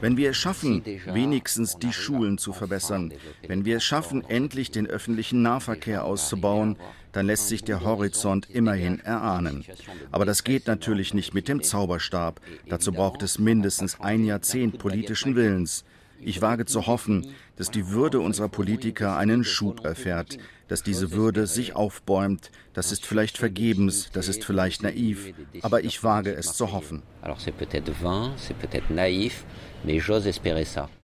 Wenn 0.02 0.18
wir 0.18 0.30
es 0.30 0.38
schaffen, 0.38 0.84
wenigstens 0.86 1.78
die 1.78 1.92
Schulen 1.92 2.38
zu 2.38 2.54
verbessern, 2.54 3.14
wenn 3.48 3.66
wir 3.66 3.78
es 3.78 3.84
schaffen, 3.84 4.24
endlich 4.30 4.72
den 4.72 4.88
öffentlichen 4.88 5.42
Nahverkehr 5.42 6.06
auszubauen, 6.06 6.78
dann 7.12 7.26
lässt 7.26 7.48
sich 7.48 7.64
der 7.64 7.82
Horizont 7.82 8.50
immerhin 8.50 9.00
erahnen. 9.00 9.66
Aber 10.12 10.26
das 10.26 10.44
geht 10.44 10.68
natürlich 10.68 11.14
nicht 11.14 11.34
mit 11.34 11.48
dem 11.48 11.64
Zauberstab. 11.64 12.42
Dazu 12.68 12.92
braucht 12.92 13.22
es 13.24 13.40
mindestens 13.40 14.00
ein 14.00 14.24
Jahrzehnt 14.26 14.80
politischen 14.80 15.36
Willens. 15.36 15.84
Ich 16.22 16.42
wage 16.42 16.66
zu 16.66 16.88
hoffen, 16.88 17.28
dass 17.58 17.72
die 17.72 17.90
Würde 17.90 18.20
unserer 18.20 18.50
Politiker 18.50 19.18
einen 19.18 19.44
Schub 19.44 19.86
erfährt, 19.86 20.38
dass 20.68 20.84
diese 20.84 21.12
Würde 21.12 21.48
sich 21.48 21.76
aufbäumt. 21.76 22.52
Das 22.74 22.92
ist 22.92 23.06
vielleicht 23.06 23.38
vergebens, 23.38 24.10
das 24.12 24.28
ist 24.28 24.44
vielleicht 24.44 24.84
naiv, 24.84 25.34
aber 25.62 25.84
ich 25.84 26.04
wage 26.04 26.34
es 26.34 26.54
zu 26.54 26.72
hoffen. 26.72 27.04